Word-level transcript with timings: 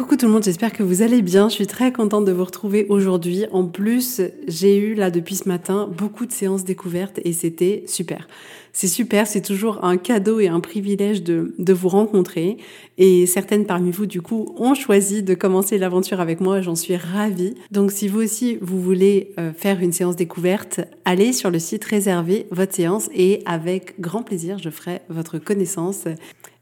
Coucou 0.00 0.16
tout 0.16 0.24
le 0.24 0.32
monde, 0.32 0.44
j'espère 0.44 0.72
que 0.72 0.82
vous 0.82 1.02
allez 1.02 1.20
bien. 1.20 1.50
Je 1.50 1.56
suis 1.56 1.66
très 1.66 1.92
contente 1.92 2.24
de 2.24 2.32
vous 2.32 2.46
retrouver 2.46 2.86
aujourd'hui. 2.88 3.44
En 3.52 3.66
plus, 3.66 4.22
j'ai 4.48 4.78
eu 4.78 4.94
là 4.94 5.10
depuis 5.10 5.34
ce 5.34 5.46
matin 5.46 5.90
beaucoup 5.94 6.24
de 6.24 6.32
séances 6.32 6.64
découvertes 6.64 7.20
et 7.22 7.34
c'était 7.34 7.84
super. 7.86 8.26
C'est 8.72 8.88
super, 8.88 9.26
c'est 9.26 9.42
toujours 9.42 9.84
un 9.84 9.98
cadeau 9.98 10.40
et 10.40 10.48
un 10.48 10.60
privilège 10.60 11.22
de, 11.22 11.54
de 11.58 11.72
vous 11.74 11.90
rencontrer. 11.90 12.56
Et 12.96 13.26
certaines 13.26 13.66
parmi 13.66 13.90
vous, 13.90 14.06
du 14.06 14.22
coup, 14.22 14.54
ont 14.56 14.72
choisi 14.72 15.22
de 15.22 15.34
commencer 15.34 15.76
l'aventure 15.76 16.20
avec 16.20 16.40
moi. 16.40 16.62
J'en 16.62 16.76
suis 16.76 16.96
ravie. 16.96 17.54
Donc 17.70 17.92
si 17.92 18.08
vous 18.08 18.22
aussi, 18.22 18.56
vous 18.62 18.80
voulez 18.80 19.32
euh, 19.38 19.52
faire 19.52 19.80
une 19.80 19.92
séance 19.92 20.16
découverte, 20.16 20.80
allez 21.04 21.34
sur 21.34 21.50
le 21.50 21.58
site, 21.58 21.84
réservez 21.84 22.46
votre 22.52 22.74
séance 22.74 23.10
et 23.14 23.42
avec 23.44 24.00
grand 24.00 24.22
plaisir, 24.22 24.56
je 24.56 24.70
ferai 24.70 25.02
votre 25.10 25.38
connaissance 25.38 26.04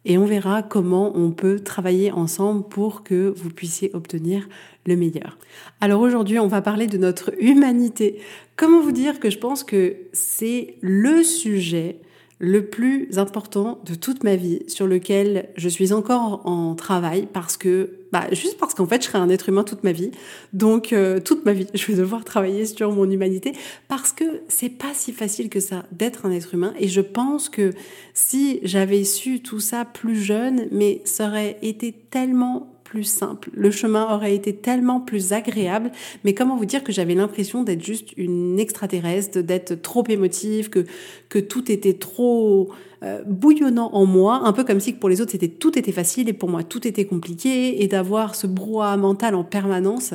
et 0.04 0.16
on 0.16 0.24
verra 0.24 0.62
comment 0.62 1.16
on 1.16 1.30
peut 1.32 1.60
travailler 1.60 2.10
ensemble 2.12 2.66
pour 2.68 3.02
que 3.02 3.32
vous 3.36 3.50
puissiez 3.50 3.90
obtenir 3.94 4.48
le 4.86 4.96
meilleur. 4.96 5.38
Alors 5.80 6.00
aujourd'hui, 6.00 6.38
on 6.38 6.46
va 6.46 6.62
parler 6.62 6.86
de 6.86 6.98
notre 6.98 7.32
humanité. 7.42 8.20
Comment 8.56 8.80
vous 8.80 8.92
dire 8.92 9.20
que 9.20 9.30
je 9.30 9.38
pense 9.38 9.64
que 9.64 9.96
c'est 10.12 10.76
le 10.80 11.22
sujet 11.22 12.00
le 12.38 12.66
plus 12.66 13.18
important 13.18 13.80
de 13.84 13.94
toute 13.94 14.22
ma 14.22 14.36
vie, 14.36 14.60
sur 14.68 14.86
lequel 14.86 15.48
je 15.56 15.68
suis 15.68 15.92
encore 15.92 16.42
en 16.46 16.74
travail 16.74 17.26
parce 17.32 17.56
que, 17.56 17.98
bah, 18.12 18.26
juste 18.30 18.58
parce 18.58 18.74
qu'en 18.74 18.86
fait, 18.86 19.02
je 19.02 19.08
serai 19.08 19.18
un 19.18 19.28
être 19.28 19.48
humain 19.48 19.64
toute 19.64 19.82
ma 19.82 19.92
vie. 19.92 20.12
Donc, 20.52 20.92
euh, 20.92 21.18
toute 21.18 21.44
ma 21.44 21.52
vie, 21.52 21.66
je 21.74 21.86
vais 21.86 21.98
devoir 21.98 22.24
travailler 22.24 22.64
sur 22.64 22.92
mon 22.92 23.10
humanité 23.10 23.52
parce 23.88 24.12
que 24.12 24.42
c'est 24.48 24.68
pas 24.68 24.94
si 24.94 25.12
facile 25.12 25.48
que 25.48 25.60
ça 25.60 25.84
d'être 25.90 26.26
un 26.26 26.30
être 26.30 26.54
humain. 26.54 26.74
Et 26.78 26.88
je 26.88 27.00
pense 27.00 27.48
que 27.48 27.72
si 28.14 28.60
j'avais 28.62 29.04
su 29.04 29.40
tout 29.40 29.60
ça 29.60 29.84
plus 29.84 30.16
jeune, 30.16 30.68
mais 30.70 31.02
ça 31.04 31.28
aurait 31.28 31.58
été 31.62 31.92
tellement 31.92 32.72
plus 32.88 33.04
simple. 33.04 33.50
Le 33.52 33.70
chemin 33.70 34.14
aurait 34.14 34.34
été 34.34 34.56
tellement 34.56 35.00
plus 35.00 35.34
agréable. 35.34 35.92
Mais 36.24 36.32
comment 36.32 36.56
vous 36.56 36.64
dire 36.64 36.82
que 36.82 36.90
j'avais 36.90 37.14
l'impression 37.14 37.62
d'être 37.62 37.84
juste 37.84 38.16
une 38.16 38.58
extraterrestre, 38.58 39.40
d'être 39.40 39.74
trop 39.74 40.04
émotive, 40.08 40.70
que, 40.70 40.86
que 41.28 41.38
tout 41.38 41.70
était 41.70 41.94
trop 41.94 42.70
euh, 43.02 43.22
bouillonnant 43.26 43.90
en 43.92 44.06
moi, 44.06 44.40
un 44.44 44.52
peu 44.52 44.64
comme 44.64 44.80
si 44.80 44.92
pour 44.92 45.08
les 45.08 45.20
autres 45.20 45.32
c'était 45.32 45.48
tout 45.48 45.78
était 45.78 45.92
facile 45.92 46.28
et 46.28 46.32
pour 46.32 46.48
moi 46.48 46.62
tout 46.62 46.86
était 46.86 47.04
compliqué 47.04 47.82
et 47.82 47.86
d'avoir 47.86 48.34
ce 48.34 48.46
brouhaha 48.46 48.96
mental 48.96 49.34
en 49.34 49.44
permanence. 49.44 50.14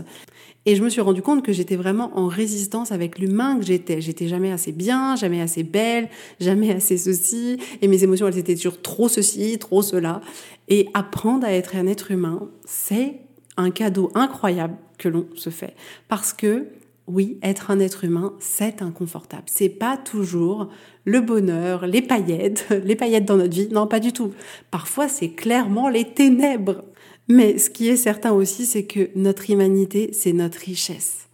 Et 0.65 0.75
je 0.75 0.83
me 0.83 0.89
suis 0.89 1.01
rendu 1.01 1.21
compte 1.21 1.43
que 1.43 1.51
j'étais 1.51 1.75
vraiment 1.75 2.17
en 2.17 2.27
résistance 2.27 2.91
avec 2.91 3.19
l'humain 3.19 3.59
que 3.59 3.65
j'étais. 3.65 3.99
J'étais 3.99 4.27
jamais 4.27 4.51
assez 4.51 4.71
bien, 4.71 5.15
jamais 5.17 5.41
assez 5.41 5.63
belle, 5.63 6.09
jamais 6.39 6.71
assez 6.71 6.97
ceci. 6.97 7.57
Et 7.81 7.87
mes 7.89 8.03
émotions, 8.03 8.27
elles 8.27 8.37
étaient 8.37 8.55
toujours 8.55 8.81
trop 8.81 9.09
ceci, 9.09 9.57
trop 9.59 9.81
cela. 9.81 10.21
Et 10.69 10.87
apprendre 10.93 11.45
à 11.45 11.51
être 11.51 11.75
un 11.75 11.85
être 11.85 12.11
humain, 12.11 12.47
c'est 12.65 13.19
un 13.57 13.71
cadeau 13.71 14.09
incroyable 14.15 14.75
que 14.97 15.09
l'on 15.09 15.27
se 15.35 15.49
fait. 15.49 15.75
Parce 16.07 16.31
que, 16.31 16.67
oui, 17.07 17.37
être 17.43 17.69
un 17.69 17.79
être 17.79 18.05
humain, 18.05 18.33
c'est 18.39 18.81
inconfortable. 18.81 19.43
C'est 19.47 19.69
pas 19.69 19.97
toujours 19.97 20.69
le 21.05 21.19
bonheur, 21.19 21.85
les 21.85 22.01
paillettes, 22.01 22.67
les 22.83 22.95
paillettes 22.95 23.25
dans 23.25 23.37
notre 23.37 23.53
vie. 23.53 23.67
Non, 23.71 23.87
pas 23.87 23.99
du 23.99 24.13
tout. 24.13 24.33
Parfois, 24.71 25.07
c'est 25.07 25.29
clairement 25.29 25.89
les 25.89 26.05
ténèbres. 26.05 26.83
Mais 27.27 27.57
ce 27.57 27.69
qui 27.69 27.87
est 27.87 27.97
certain 27.97 28.31
aussi, 28.31 28.65
c'est 28.65 28.83
que 28.83 29.09
notre 29.15 29.49
humanité, 29.49 30.09
c'est 30.13 30.33
notre 30.33 30.59
richesse. 30.59 31.27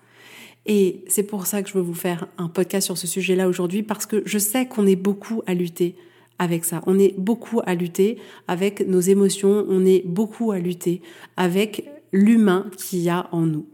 Et 0.66 1.04
c'est 1.08 1.24
pour 1.24 1.48
ça 1.48 1.64
que 1.64 1.70
je 1.70 1.74
veux 1.74 1.82
vous 1.82 1.96
faire 1.96 2.28
un 2.38 2.48
podcast 2.48 2.86
sur 2.86 2.98
ce 2.98 3.08
sujet-là 3.08 3.48
aujourd'hui, 3.48 3.82
parce 3.82 4.06
que 4.06 4.22
je 4.26 4.38
sais 4.38 4.68
qu'on 4.68 4.86
est 4.86 4.96
beaucoup 4.96 5.42
à 5.48 5.54
lutter 5.54 5.96
avec 6.38 6.64
ça. 6.64 6.82
On 6.86 6.98
est 7.00 7.16
beaucoup 7.18 7.62
à 7.66 7.76
lutter 7.76 8.18
avec 8.48 8.88
nos 8.88 9.00
émotions, 9.00 9.66
on 9.68 9.86
est 9.86 10.04
beaucoup 10.06 10.52
à 10.52 10.60
lutter 10.60 11.02
avec 11.38 11.90
l'humain 12.12 12.70
qu'il 12.78 13.00
y 13.00 13.10
a 13.10 13.28
en 13.32 13.42
nous. 13.42 13.66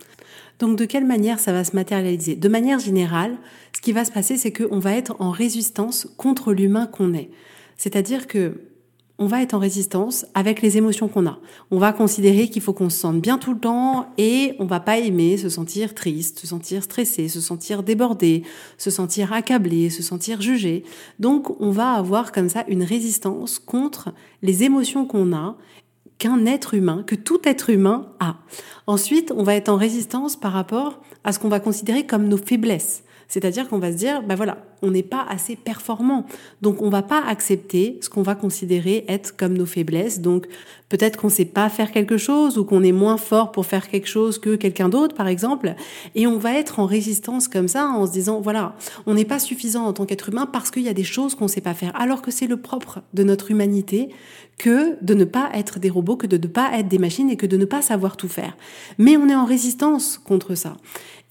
Donc 0.60 0.78
de 0.78 0.86
quelle 0.86 1.06
manière 1.06 1.40
ça 1.40 1.52
va 1.52 1.64
se 1.64 1.76
matérialiser? 1.76 2.36
De 2.36 2.50
manière 2.50 2.80
générale, 2.80 3.38
ce 3.76 3.82
qui 3.82 3.92
va 3.92 4.06
se 4.06 4.12
passer, 4.12 4.38
c'est 4.38 4.52
qu'on 4.52 4.80
va 4.80 4.94
être 4.94 5.16
en 5.20 5.32
résistance 5.32 6.08
contre 6.18 6.54
l'humain 6.54 6.88
qu'on 6.88 7.14
est. 7.14 7.30
C'est-à-dire 7.78 8.28
que 8.28 8.62
on 9.18 9.28
va 9.28 9.42
être 9.42 9.54
en 9.54 9.60
résistance 9.60 10.26
avec 10.34 10.62
les 10.62 10.78
émotions 10.78 11.08
qu'on 11.08 11.26
a. 11.26 11.40
On 11.72 11.80
va 11.80 11.94
considérer 11.94 12.50
qu'il 12.50 12.62
faut 12.62 12.74
qu'on 12.74 12.90
se 12.90 12.98
sente 12.98 13.22
bien 13.22 13.38
tout 13.38 13.54
le 13.54 13.60
temps 13.60 14.10
et 14.18 14.56
on 14.60 14.66
va 14.66 14.82
pas 14.82 14.98
aimer 14.98 15.38
se 15.38 15.48
sentir 15.48 15.94
triste, 15.94 16.40
se 16.40 16.48
sentir 16.48 16.84
stressé, 16.84 17.30
se 17.30 17.40
sentir 17.40 17.82
débordé, 17.82 18.44
se 18.78 18.90
sentir 18.90 19.32
accablé, 19.32 19.90
se 19.90 20.04
sentir 20.04 20.42
jugé. 20.42 20.84
Donc 21.20 21.62
on 21.62 21.72
va 21.72 21.94
avoir 21.94 22.34
comme 22.34 22.50
ça 22.50 22.66
une 22.68 22.84
résistance 22.84 23.58
contre 23.58 24.14
les 24.42 24.64
émotions 24.64 25.06
qu'on 25.06 25.34
a 25.34 25.56
qu'un 26.18 26.46
être 26.46 26.74
humain, 26.74 27.04
que 27.06 27.16
tout 27.16 27.40
être 27.44 27.70
humain 27.70 28.08
a. 28.20 28.38
Ensuite, 28.88 29.34
on 29.36 29.44
va 29.44 29.56
être 29.56 29.70
en 29.70 29.78
résistance 29.78 30.36
par 30.36 30.54
rapport 30.54 31.02
à 31.24 31.32
ce 31.32 31.40
qu'on 31.40 31.50
va 31.50 31.60
considérer 31.60 32.06
comme 32.06 32.28
nos 32.28 32.38
faiblesses. 32.38 33.04
C'est-à-dire 33.28 33.68
qu'on 33.68 33.80
va 33.80 33.92
se 33.92 33.98
dire, 33.98 34.22
ben 34.22 34.36
voilà, 34.36 34.58
on 34.86 34.92
n'est 34.92 35.04
pas 35.04 35.26
assez 35.28 35.56
performant. 35.56 36.26
Donc 36.62 36.82
on 36.82 36.90
va 36.90 37.02
pas 37.02 37.24
accepter 37.26 37.98
ce 38.02 38.10
qu'on 38.10 38.22
va 38.22 38.36
considérer 38.36 39.04
être 39.08 39.36
comme 39.36 39.58
nos 39.58 39.66
faiblesses. 39.66 40.22
Donc 40.22 40.48
peut-être 40.90 41.18
qu'on 41.18 41.30
sait 41.30 41.46
pas 41.46 41.70
faire 41.70 41.92
quelque 41.92 42.18
chose 42.18 42.58
ou 42.58 42.64
qu'on 42.64 42.84
est 42.84 42.92
moins 42.92 43.18
fort 43.18 43.52
pour 43.52 43.66
faire 43.66 43.90
quelque 43.90 44.08
chose 44.08 44.38
que 44.38 44.56
quelqu'un 44.56 44.90
d'autre, 44.90 45.16
par 45.16 45.28
exemple. 45.28 45.74
Et 46.14 46.28
on 46.28 46.38
va 46.38 46.54
être 46.54 46.80
en 46.80 46.86
résistance 46.86 47.48
comme 47.48 47.68
ça 47.68 47.88
en 47.88 48.06
se 48.06 48.12
disant, 48.12 48.40
voilà, 48.40 48.76
on 49.08 49.16
n'est 49.16 49.26
pas 49.26 49.40
suffisant 49.40 49.86
en 49.86 49.94
tant 49.94 50.06
qu'être 50.06 50.30
humain 50.30 50.46
parce 50.46 50.70
qu'il 50.70 50.84
y 50.84 50.90
a 50.90 50.94
des 50.94 51.04
choses 51.04 51.36
qu'on 51.36 51.48
sait 51.48 51.62
pas 51.62 51.74
faire. 51.74 51.92
Alors 52.00 52.22
que 52.22 52.32
c'est 52.32 52.48
le 52.48 52.58
propre 52.58 53.02
de 53.14 53.24
notre 53.24 53.50
humanité 53.52 54.10
que 54.58 55.04
de 55.04 55.14
ne 55.14 55.26
pas 55.26 55.50
être 55.54 55.80
des 55.80 55.90
robots, 55.90 56.16
que 56.16 56.28
de 56.28 56.38
ne 56.38 56.48
pas 56.48 56.78
être 56.78 56.88
des 56.88 57.00
machines 57.00 57.30
et 57.30 57.38
que 57.38 57.46
de 57.46 57.58
ne 57.58 57.66
pas 57.66 57.82
savoir 57.82 58.16
tout 58.16 58.30
faire. 58.30 58.56
Mais 58.98 59.18
on 59.18 59.28
est 59.28 59.36
en 59.36 59.46
résistance 59.46 60.18
contre 60.18 60.56
ça. 60.56 60.78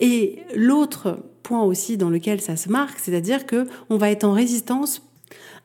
Et 0.01 0.41
l'autre 0.55 1.19
point 1.43 1.63
aussi 1.63 1.97
dans 1.97 2.11
lequel 2.11 2.41
ça 2.41 2.57
se 2.57 2.69
marque, 2.69 2.99
c'est-à-dire 2.99 3.44
que 3.44 3.66
on 3.91 3.97
va 3.97 4.10
être 4.10 4.25
en 4.25 4.32
résistance 4.32 5.03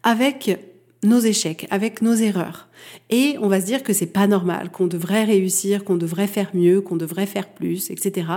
avec 0.04 0.60
nos 1.04 1.20
échecs, 1.20 1.66
avec 1.70 2.02
nos 2.02 2.14
erreurs. 2.14 2.68
Et 3.10 3.38
on 3.42 3.48
va 3.48 3.62
se 3.62 3.66
dire 3.66 3.84
que 3.84 3.94
c'est 3.94 4.06
pas 4.06 4.28
normal, 4.28 4.70
qu'on 4.72 4.88
devrait 4.88 5.24
réussir, 5.24 5.84
qu'on 5.84 5.96
devrait 5.96 6.28
faire 6.28 6.50
mieux, 6.54 6.82
qu'on 6.82 6.96
devrait 6.98 7.26
faire 7.26 7.48
plus, 7.48 7.90
etc. 7.90 8.28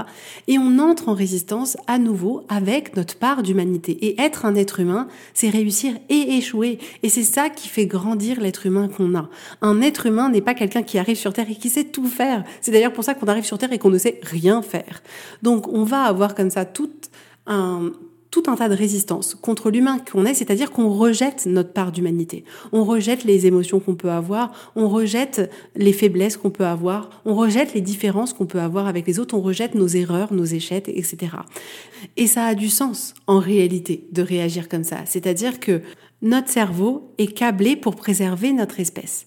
Et 0.47 0.59
on 0.59 0.79
entre 0.79 1.09
en 1.09 1.15
résistance 1.15 1.77
à 1.87 1.99
nouveau 1.99 2.45
avec 2.49 2.97
notre 2.97 3.17
part 3.17 3.43
d'humanité. 3.43 3.93
Et 4.05 4.21
être 4.21 4.45
un 4.45 4.55
être 4.55 4.81
humain, 4.81 5.09
c'est 5.35 5.49
réussir 5.49 5.95
et 6.09 6.37
échouer. 6.37 6.79
Et 7.03 7.09
c'est 7.09 7.23
ça 7.23 7.51
qui 7.51 7.69
fait 7.69 7.87
grandir 7.87 8.41
l'être 8.41 8.67
humain 8.67 8.89
qu'on 8.89 9.15
a. 9.17 9.29
Un 9.61 9.81
être 9.81 10.07
humain 10.07 10.31
n'est 10.31 10.41
pas 10.41 10.55
quelqu'un 10.55 10.83
qui 10.83 10.99
arrive 10.99 11.17
sur 11.17 11.33
Terre 11.33 11.51
et 11.51 11.57
qui 11.57 11.69
sait 11.69 11.85
tout 11.85 12.07
faire. 12.07 12.45
C'est 12.61 12.71
d'ailleurs 12.71 12.93
pour 12.93 13.05
ça 13.05 13.15
qu'on 13.15 13.27
arrive 13.27 13.45
sur 13.45 13.59
Terre 13.59 13.73
et 13.73 13.79
qu'on 13.79 13.91
ne 13.91 13.99
sait 13.99 14.21
rien 14.23 14.63
faire. 14.63 15.03
Donc 15.43 15.67
on 15.69 15.85
va 15.85 16.05
avoir 16.05 16.35
comme 16.35 16.51
ça 16.51 16.65
toute 16.65 17.11
un 17.47 17.91
tout 18.33 18.45
un 18.47 18.57
tas 18.57 18.71
de 18.71 18.75
résistances 18.75 19.37
contre 19.37 19.71
l'humain 19.71 19.99
qu'on 19.99 20.25
est, 20.25 20.33
c'est-à-dire 20.35 20.73
qu'on 20.73 20.89
rejette 20.89 21.45
notre 21.47 21.73
part 21.73 21.93
d'humanité. 21.93 22.45
On 22.73 22.83
rejette 22.83 23.25
les 23.25 23.47
émotions 23.47 23.79
qu'on 23.79 23.95
peut 23.95 24.11
avoir, 24.11 24.73
on 24.75 24.89
rejette 24.89 25.51
les 25.77 25.93
faiblesses 25.93 26.39
qu'on 26.39 26.51
peut 26.51 26.65
avoir, 26.65 27.23
on 27.27 27.35
rejette 27.35 27.75
les 27.75 27.83
différences 27.83 28.33
qu'on 28.33 28.47
peut 28.47 28.61
avoir 28.61 28.89
avec 28.89 29.07
les 29.07 29.21
autres, 29.21 29.37
on 29.37 29.43
rejette 29.43 29.75
nos 29.75 29.87
erreurs, 29.87 30.33
nos 30.33 30.47
échecs, 30.47 30.89
etc. 30.89 31.37
Et 32.17 32.27
ça 32.27 32.47
a 32.47 32.55
du 32.55 32.71
sens, 32.71 33.15
en 33.27 33.39
réalité, 33.39 34.09
de 34.13 34.23
réagir 34.23 34.71
comme 34.71 34.85
ça. 34.85 35.01
C'est-à-dire 35.05 35.61
que 35.61 35.83
notre 36.23 36.49
cerveau 36.49 37.13
est 37.19 37.35
câblé 37.35 37.77
pour 37.77 37.97
préserver 37.97 38.53
notre 38.53 38.81
espèce. 38.81 39.27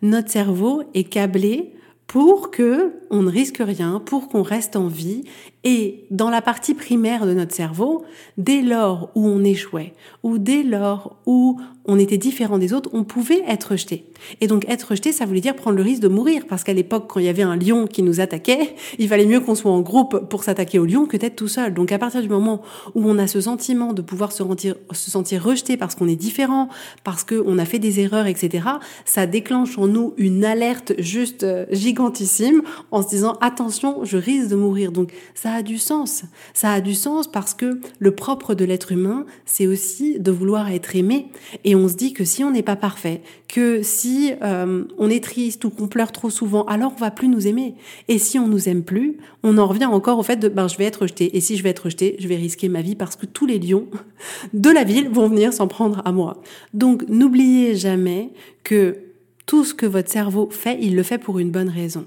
Notre 0.00 0.30
cerveau 0.30 0.82
est 0.94 1.04
câblé 1.04 1.74
pour 2.06 2.50
que 2.50 2.94
on 3.10 3.22
ne 3.22 3.30
risque 3.30 3.60
rien, 3.60 4.00
pour 4.00 4.28
qu'on 4.28 4.42
reste 4.42 4.76
en 4.76 4.86
vie. 4.86 5.24
Et 5.64 6.04
dans 6.10 6.30
la 6.30 6.42
partie 6.42 6.74
primaire 6.74 7.26
de 7.26 7.34
notre 7.34 7.54
cerveau, 7.54 8.04
dès 8.38 8.62
lors 8.62 9.10
où 9.14 9.26
on 9.26 9.42
échouait, 9.42 9.94
ou 10.22 10.38
dès 10.38 10.62
lors 10.62 11.16
où 11.26 11.60
on 11.86 11.98
était 11.98 12.18
différent 12.18 12.58
des 12.58 12.72
autres, 12.72 12.90
on 12.92 13.04
pouvait 13.04 13.42
être 13.46 13.72
rejeté. 13.72 14.04
Et 14.40 14.46
donc 14.46 14.68
être 14.68 14.90
rejeté, 14.90 15.12
ça 15.12 15.24
voulait 15.24 15.40
dire 15.40 15.54
prendre 15.54 15.76
le 15.76 15.82
risque 15.82 16.02
de 16.02 16.08
mourir, 16.08 16.44
parce 16.48 16.64
qu'à 16.64 16.72
l'époque, 16.72 17.06
quand 17.08 17.20
il 17.20 17.26
y 17.26 17.28
avait 17.28 17.42
un 17.42 17.56
lion 17.56 17.86
qui 17.86 18.02
nous 18.02 18.20
attaquait, 18.20 18.74
il 18.98 19.08
valait 19.08 19.26
mieux 19.26 19.40
qu'on 19.40 19.54
soit 19.54 19.70
en 19.70 19.80
groupe 19.80 20.28
pour 20.28 20.44
s'attaquer 20.44 20.78
au 20.78 20.84
lion 20.84 21.06
que 21.06 21.16
d'être 21.16 21.36
tout 21.36 21.48
seul. 21.48 21.74
Donc 21.74 21.92
à 21.92 21.98
partir 21.98 22.22
du 22.22 22.28
moment 22.28 22.62
où 22.94 23.08
on 23.08 23.18
a 23.18 23.26
ce 23.26 23.40
sentiment 23.40 23.92
de 23.92 24.02
pouvoir 24.02 24.32
se 24.32 24.38
sentir, 24.38 24.74
se 24.92 25.10
sentir 25.10 25.42
rejeté 25.42 25.76
parce 25.76 25.94
qu'on 25.94 26.08
est 26.08 26.16
différent, 26.16 26.68
parce 27.04 27.24
qu'on 27.24 27.58
a 27.58 27.64
fait 27.64 27.78
des 27.78 28.00
erreurs, 28.00 28.26
etc., 28.26 28.68
ça 29.04 29.26
déclenche 29.26 29.78
en 29.78 29.86
nous 29.86 30.14
une 30.16 30.44
alerte 30.44 30.92
juste 30.98 31.44
euh, 31.44 31.66
gigantissime 31.70 32.62
en 32.90 33.02
se 33.02 33.08
disant 33.08 33.36
attention, 33.40 34.04
je 34.04 34.16
risque 34.16 34.48
de 34.48 34.56
mourir. 34.56 34.92
Donc 34.92 35.12
ça 35.34 35.55
a 35.56 35.62
du 35.62 35.78
sens. 35.78 36.24
Ça 36.54 36.72
a 36.72 36.80
du 36.80 36.94
sens 36.94 37.30
parce 37.30 37.54
que 37.54 37.80
le 37.98 38.10
propre 38.12 38.54
de 38.54 38.64
l'être 38.64 38.92
humain, 38.92 39.26
c'est 39.44 39.66
aussi 39.66 40.18
de 40.18 40.30
vouloir 40.30 40.70
être 40.70 40.96
aimé. 40.96 41.28
Et 41.64 41.74
on 41.74 41.88
se 41.88 41.94
dit 41.94 42.12
que 42.12 42.24
si 42.24 42.44
on 42.44 42.50
n'est 42.50 42.62
pas 42.62 42.76
parfait, 42.76 43.22
que 43.48 43.82
si 43.82 44.32
euh, 44.42 44.84
on 44.98 45.10
est 45.10 45.22
triste 45.22 45.64
ou 45.64 45.70
qu'on 45.70 45.88
pleure 45.88 46.12
trop 46.12 46.30
souvent, 46.30 46.64
alors 46.64 46.92
on 46.96 47.00
va 47.00 47.10
plus 47.10 47.28
nous 47.28 47.46
aimer. 47.46 47.74
Et 48.08 48.18
si 48.18 48.38
on 48.38 48.48
nous 48.48 48.68
aime 48.68 48.82
plus, 48.82 49.18
on 49.42 49.58
en 49.58 49.66
revient 49.66 49.86
encore 49.86 50.18
au 50.18 50.22
fait 50.22 50.36
de 50.36 50.48
ben 50.48 50.68
je 50.68 50.76
vais 50.76 50.84
être 50.84 51.02
rejeté. 51.02 51.36
Et 51.36 51.40
si 51.40 51.56
je 51.56 51.62
vais 51.62 51.70
être 51.70 51.84
rejeté, 51.84 52.16
je 52.18 52.28
vais 52.28 52.36
risquer 52.36 52.68
ma 52.68 52.82
vie 52.82 52.94
parce 52.94 53.16
que 53.16 53.26
tous 53.26 53.46
les 53.46 53.58
lions 53.58 53.86
de 54.52 54.70
la 54.70 54.84
ville 54.84 55.08
vont 55.08 55.28
venir 55.28 55.52
s'en 55.52 55.68
prendre 55.68 56.02
à 56.04 56.12
moi. 56.12 56.42
Donc 56.74 57.04
n'oubliez 57.08 57.74
jamais 57.74 58.30
que 58.64 58.98
tout 59.46 59.64
ce 59.64 59.74
que 59.74 59.86
votre 59.86 60.10
cerveau 60.10 60.48
fait, 60.50 60.78
il 60.80 60.96
le 60.96 61.02
fait 61.02 61.18
pour 61.18 61.38
une 61.38 61.50
bonne 61.50 61.68
raison. 61.68 62.06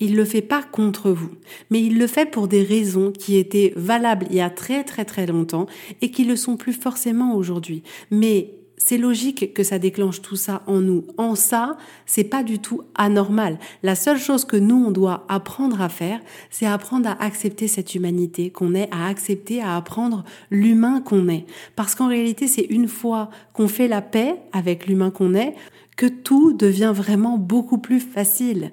Il 0.00 0.16
le 0.16 0.24
fait 0.24 0.42
pas 0.42 0.62
contre 0.62 1.10
vous, 1.10 1.30
mais 1.70 1.82
il 1.82 1.98
le 1.98 2.06
fait 2.06 2.26
pour 2.26 2.48
des 2.48 2.62
raisons 2.62 3.12
qui 3.12 3.36
étaient 3.36 3.72
valables 3.76 4.26
il 4.30 4.36
y 4.36 4.40
a 4.40 4.50
très 4.50 4.84
très 4.84 5.04
très 5.04 5.26
longtemps 5.26 5.66
et 6.00 6.10
qui 6.10 6.24
le 6.24 6.36
sont 6.36 6.56
plus 6.56 6.72
forcément 6.72 7.34
aujourd'hui. 7.34 7.82
Mais 8.10 8.54
c'est 8.76 8.98
logique 8.98 9.54
que 9.54 9.62
ça 9.62 9.78
déclenche 9.78 10.20
tout 10.20 10.36
ça 10.36 10.62
en 10.66 10.80
nous. 10.80 11.04
En 11.16 11.34
ça, 11.34 11.78
c'est 12.04 12.24
pas 12.24 12.42
du 12.42 12.58
tout 12.58 12.82
anormal. 12.94 13.58
La 13.82 13.94
seule 13.94 14.18
chose 14.18 14.44
que 14.44 14.58
nous, 14.58 14.76
on 14.76 14.90
doit 14.90 15.24
apprendre 15.28 15.80
à 15.80 15.88
faire, 15.88 16.20
c'est 16.50 16.66
apprendre 16.66 17.08
à 17.08 17.22
accepter 17.22 17.66
cette 17.66 17.94
humanité 17.94 18.50
qu'on 18.50 18.74
est, 18.74 18.88
à 18.90 19.06
accepter, 19.06 19.62
à 19.62 19.76
apprendre 19.76 20.24
l'humain 20.50 21.00
qu'on 21.00 21.28
est. 21.28 21.46
Parce 21.76 21.94
qu'en 21.94 22.08
réalité, 22.08 22.46
c'est 22.46 22.66
une 22.68 22.88
fois 22.88 23.30
qu'on 23.54 23.68
fait 23.68 23.88
la 23.88 24.02
paix 24.02 24.36
avec 24.52 24.86
l'humain 24.86 25.10
qu'on 25.10 25.34
est, 25.34 25.54
que 25.96 26.06
tout 26.06 26.52
devient 26.52 26.92
vraiment 26.94 27.38
beaucoup 27.38 27.78
plus 27.78 28.00
facile. 28.00 28.72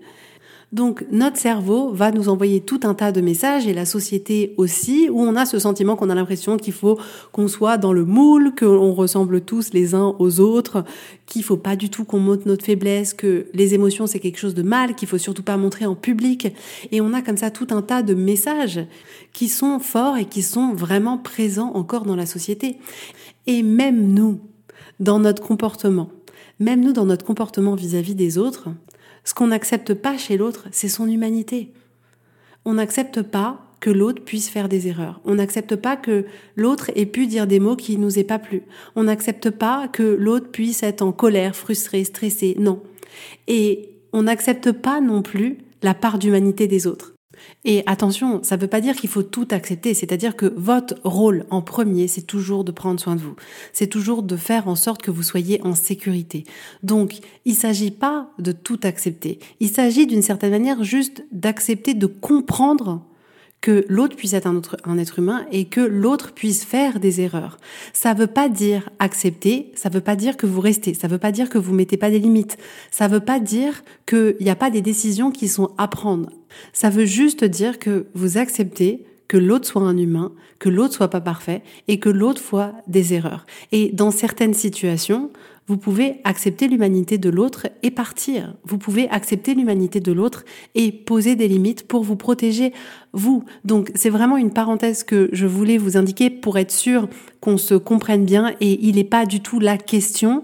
Donc 0.71 1.05
notre 1.11 1.35
cerveau 1.35 1.91
va 1.91 2.11
nous 2.11 2.29
envoyer 2.29 2.61
tout 2.61 2.79
un 2.83 2.93
tas 2.93 3.11
de 3.11 3.19
messages 3.19 3.67
et 3.67 3.73
la 3.73 3.85
société 3.85 4.53
aussi, 4.55 5.09
où 5.11 5.21
on 5.21 5.35
a 5.35 5.45
ce 5.45 5.59
sentiment 5.59 5.97
qu'on 5.97 6.09
a 6.09 6.15
l'impression 6.15 6.55
qu'il 6.55 6.71
faut 6.71 6.97
qu'on 7.33 7.49
soit 7.49 7.77
dans 7.77 7.91
le 7.91 8.05
moule, 8.05 8.55
qu'on 8.55 8.93
ressemble 8.93 9.41
tous 9.41 9.73
les 9.73 9.95
uns 9.95 10.15
aux 10.17 10.39
autres, 10.39 10.85
qu'il 11.25 11.43
faut 11.43 11.57
pas 11.57 11.75
du 11.75 11.89
tout 11.89 12.05
qu'on 12.05 12.19
montre 12.19 12.47
notre 12.47 12.63
faiblesse, 12.63 13.13
que 13.13 13.47
les 13.53 13.73
émotions 13.73 14.07
c'est 14.07 14.19
quelque 14.19 14.39
chose 14.39 14.55
de 14.55 14.63
mal, 14.63 14.95
qu'il 14.95 15.09
faut 15.09 15.17
surtout 15.17 15.43
pas 15.43 15.57
montrer 15.57 15.85
en 15.85 15.95
public. 15.95 16.53
Et 16.93 17.01
on 17.01 17.13
a 17.13 17.21
comme 17.21 17.37
ça 17.37 17.51
tout 17.51 17.67
un 17.71 17.81
tas 17.81 18.01
de 18.01 18.13
messages 18.13 18.79
qui 19.33 19.49
sont 19.49 19.79
forts 19.79 20.15
et 20.15 20.25
qui 20.25 20.41
sont 20.41 20.73
vraiment 20.73 21.17
présents 21.17 21.73
encore 21.73 22.05
dans 22.05 22.15
la 22.15 22.25
société. 22.25 22.77
Et 23.45 23.61
même 23.61 24.13
nous, 24.13 24.39
dans 25.01 25.19
notre 25.19 25.43
comportement, 25.43 26.09
même 26.59 26.79
nous 26.81 26.93
dans 26.93 27.05
notre 27.05 27.25
comportement 27.25 27.75
vis-à-vis 27.75 28.15
des 28.15 28.37
autres, 28.37 28.69
ce 29.23 29.33
qu'on 29.33 29.47
n'accepte 29.47 29.93
pas 29.93 30.17
chez 30.17 30.37
l'autre, 30.37 30.67
c'est 30.71 30.89
son 30.89 31.07
humanité. 31.07 31.71
On 32.65 32.73
n'accepte 32.73 33.21
pas 33.21 33.71
que 33.79 33.89
l'autre 33.89 34.23
puisse 34.23 34.49
faire 34.49 34.69
des 34.69 34.87
erreurs. 34.87 35.19
On 35.25 35.35
n'accepte 35.35 35.75
pas 35.75 35.97
que 35.97 36.25
l'autre 36.55 36.91
ait 36.95 37.07
pu 37.07 37.27
dire 37.27 37.47
des 37.47 37.59
mots 37.59 37.75
qui 37.75 37.97
nous 37.97 38.19
aient 38.19 38.23
pas 38.23 38.39
plu. 38.39 38.61
On 38.95 39.03
n'accepte 39.03 39.49
pas 39.49 39.87
que 39.87 40.03
l'autre 40.03 40.49
puisse 40.51 40.83
être 40.83 41.01
en 41.01 41.11
colère, 41.11 41.55
frustré, 41.55 42.03
stressé. 42.03 42.55
Non. 42.59 42.81
Et 43.47 43.89
on 44.13 44.23
n'accepte 44.23 44.71
pas 44.71 45.01
non 45.01 45.23
plus 45.23 45.57
la 45.81 45.95
part 45.95 46.19
d'humanité 46.19 46.67
des 46.67 46.85
autres. 46.85 47.15
Et 47.63 47.83
attention, 47.85 48.41
ça 48.43 48.57
ne 48.57 48.61
veut 48.61 48.67
pas 48.67 48.81
dire 48.81 48.95
qu'il 48.95 49.09
faut 49.09 49.23
tout 49.23 49.47
accepter, 49.51 49.93
c'est-à-dire 49.93 50.35
que 50.35 50.53
votre 50.55 50.95
rôle 51.03 51.45
en 51.49 51.61
premier, 51.61 52.07
c'est 52.07 52.21
toujours 52.21 52.63
de 52.63 52.71
prendre 52.71 52.99
soin 52.99 53.15
de 53.15 53.21
vous, 53.21 53.35
c'est 53.73 53.87
toujours 53.87 54.23
de 54.23 54.35
faire 54.35 54.67
en 54.67 54.75
sorte 54.75 55.01
que 55.01 55.11
vous 55.11 55.23
soyez 55.23 55.61
en 55.63 55.75
sécurité. 55.75 56.43
Donc, 56.83 57.19
il 57.45 57.53
ne 57.53 57.57
s'agit 57.57 57.91
pas 57.91 58.29
de 58.39 58.51
tout 58.51 58.79
accepter, 58.83 59.39
il 59.59 59.69
s'agit 59.69 60.07
d'une 60.07 60.21
certaine 60.23 60.51
manière 60.51 60.83
juste 60.83 61.23
d'accepter 61.31 61.93
de 61.93 62.07
comprendre 62.07 63.05
que 63.61 63.85
l'autre 63.87 64.15
puisse 64.15 64.33
être 64.33 64.47
un, 64.47 64.55
autre, 64.55 64.75
un 64.85 64.97
être 64.97 65.19
humain 65.19 65.45
et 65.51 65.65
que 65.65 65.81
l'autre 65.81 66.33
puisse 66.33 66.65
faire 66.65 66.99
des 66.99 67.21
erreurs. 67.21 67.57
Ça 67.93 68.13
veut 68.13 68.27
pas 68.27 68.49
dire 68.49 68.89
accepter, 68.97 69.71
ça 69.75 69.89
veut 69.89 70.01
pas 70.01 70.15
dire 70.15 70.35
que 70.35 70.47
vous 70.47 70.61
restez, 70.61 70.95
ça 70.95 71.07
veut 71.07 71.19
pas 71.19 71.31
dire 71.31 71.49
que 71.49 71.59
vous 71.59 71.73
mettez 71.73 71.97
pas 71.97 72.09
des 72.09 72.19
limites, 72.19 72.57
ça 72.89 73.07
veut 73.07 73.19
pas 73.19 73.39
dire 73.39 73.83
qu'il 74.07 74.35
n'y 74.41 74.49
a 74.49 74.55
pas 74.55 74.71
des 74.71 74.81
décisions 74.81 75.31
qui 75.31 75.47
sont 75.47 75.71
à 75.77 75.87
prendre. 75.87 76.31
Ça 76.73 76.89
veut 76.89 77.05
juste 77.05 77.43
dire 77.43 77.77
que 77.77 78.07
vous 78.15 78.37
acceptez 78.37 79.05
que 79.31 79.37
l'autre 79.37 79.65
soit 79.65 79.83
un 79.83 79.97
humain, 79.97 80.33
que 80.59 80.67
l'autre 80.67 80.93
soit 80.93 81.07
pas 81.07 81.21
parfait 81.21 81.61
et 81.87 82.01
que 82.01 82.09
l'autre 82.09 82.41
soit 82.41 82.73
des 82.87 83.13
erreurs. 83.13 83.45
Et 83.71 83.89
dans 83.93 84.11
certaines 84.11 84.53
situations, 84.53 85.31
vous 85.67 85.77
pouvez 85.77 86.19
accepter 86.25 86.67
l'humanité 86.67 87.17
de 87.17 87.29
l'autre 87.29 87.67
et 87.81 87.91
partir. 87.91 88.53
Vous 88.65 88.77
pouvez 88.77 89.07
accepter 89.07 89.53
l'humanité 89.53 90.01
de 90.01 90.11
l'autre 90.11 90.43
et 90.75 90.91
poser 90.91 91.37
des 91.37 91.47
limites 91.47 91.87
pour 91.87 92.03
vous 92.03 92.17
protéger, 92.17 92.73
vous. 93.13 93.45
Donc 93.63 93.89
c'est 93.95 94.09
vraiment 94.09 94.35
une 94.35 94.51
parenthèse 94.51 95.05
que 95.05 95.29
je 95.31 95.47
voulais 95.47 95.77
vous 95.77 95.95
indiquer 95.95 96.29
pour 96.29 96.57
être 96.57 96.71
sûr 96.71 97.07
qu'on 97.39 97.57
se 97.57 97.75
comprenne 97.75 98.25
bien 98.25 98.53
et 98.59 98.85
il 98.85 98.95
n'est 98.95 99.05
pas 99.05 99.25
du 99.25 99.39
tout 99.39 99.61
la 99.61 99.77
question 99.77 100.43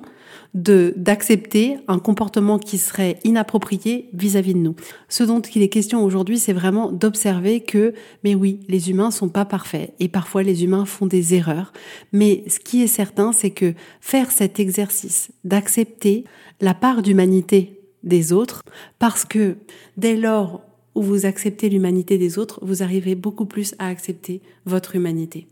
de 0.57 0.93
d'accepter 0.97 1.77
un 1.87 1.99
comportement 1.99 2.57
qui 2.57 2.79
serait 2.79 3.19
inapproprié 3.23 4.09
vis-à-vis 4.13 4.55
de 4.55 4.59
nous. 4.59 4.75
Ce 5.07 5.23
dont 5.23 5.39
il 5.39 5.61
est 5.61 5.69
question 5.69 6.03
aujourd'hui, 6.03 6.39
c'est 6.39 6.51
vraiment 6.51 6.91
d'observer 6.91 7.61
que, 7.61 7.93
mais 8.23 8.33
oui, 8.33 8.59
les 8.67 8.89
humains 8.89 9.11
sont 9.11 9.29
pas 9.29 9.45
parfaits 9.45 9.93
et 9.99 10.07
parfois 10.07 10.41
les 10.41 10.63
humains 10.63 10.85
font 10.85 11.05
des 11.05 11.35
erreurs. 11.35 11.73
Mais 12.11 12.43
ce 12.47 12.59
qui 12.59 12.81
est 12.81 12.87
certain, 12.87 13.31
c'est 13.31 13.51
que 13.51 13.75
faire 14.01 14.31
cet 14.31 14.59
exercice 14.59 15.29
d'accepter 15.43 16.23
la 16.59 16.73
part 16.73 17.03
d'humanité 17.03 17.79
des 18.03 18.33
autres, 18.33 18.63
parce 18.97 19.25
que 19.25 19.57
dès 19.95 20.15
lors 20.15 20.61
où 20.95 21.03
vous 21.03 21.27
acceptez 21.27 21.69
l'humanité 21.69 22.17
des 22.17 22.39
autres, 22.39 22.59
vous 22.63 22.81
arrivez 22.81 23.13
beaucoup 23.13 23.45
plus 23.45 23.75
à 23.77 23.87
accepter 23.87 24.41
votre 24.65 24.95
humanité. 24.95 25.47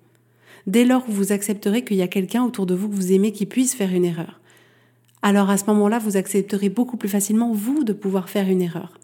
Dès 0.65 0.83
lors 0.83 1.07
où 1.07 1.11
vous 1.11 1.31
accepterez 1.31 1.83
qu'il 1.83 1.97
y 1.97 2.01
a 2.01 2.07
quelqu'un 2.07 2.43
autour 2.43 2.65
de 2.65 2.73
vous 2.73 2.89
que 2.89 2.95
vous 2.95 3.11
aimez 3.11 3.31
qui 3.31 3.45
puisse 3.45 3.75
faire 3.75 3.93
une 3.93 4.05
erreur, 4.05 4.39
alors 5.25 5.49
à 5.49 5.57
ce 5.57 5.65
moment-là, 5.65 5.97
vous 5.97 6.17
accepterez 6.17 6.69
beaucoup 6.69 6.97
plus 6.97 7.09
facilement, 7.09 7.51
vous, 7.51 7.83
de 7.83 7.93
pouvoir 7.93 8.29
faire 8.29 8.47
une 8.47 8.61
erreur. 8.61 8.99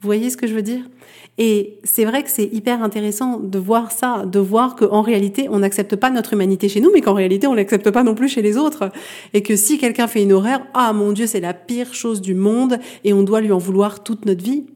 Vous 0.00 0.06
voyez 0.06 0.30
ce 0.30 0.36
que 0.36 0.46
je 0.46 0.54
veux 0.54 0.62
dire? 0.62 0.88
Et 1.36 1.78
c'est 1.82 2.04
vrai 2.04 2.22
que 2.22 2.30
c'est 2.30 2.48
hyper 2.52 2.80
intéressant 2.80 3.40
de 3.40 3.58
voir 3.58 3.90
ça, 3.90 4.24
de 4.24 4.38
voir 4.38 4.76
qu'en 4.76 5.02
réalité, 5.02 5.48
on 5.50 5.58
n'accepte 5.58 5.96
pas 5.96 6.10
notre 6.10 6.34
humanité 6.34 6.68
chez 6.68 6.80
nous, 6.80 6.92
mais 6.94 7.00
qu'en 7.00 7.14
réalité, 7.14 7.48
on 7.48 7.54
l'accepte 7.54 7.90
pas 7.90 8.04
non 8.04 8.14
plus 8.14 8.28
chez 8.28 8.40
les 8.40 8.56
autres. 8.56 8.92
Et 9.34 9.42
que 9.42 9.56
si 9.56 9.78
quelqu'un 9.78 10.06
fait 10.06 10.22
une 10.22 10.30
erreur, 10.30 10.60
ah 10.74 10.92
mon 10.92 11.10
Dieu, 11.10 11.26
c'est 11.26 11.40
la 11.40 11.54
pire 11.54 11.92
chose 11.92 12.20
du 12.20 12.36
monde 12.36 12.78
et 13.02 13.12
on 13.12 13.24
doit 13.24 13.40
lui 13.40 13.50
en 13.50 13.58
vouloir 13.58 14.04
toute 14.04 14.26
notre 14.26 14.44
vie. 14.44 14.66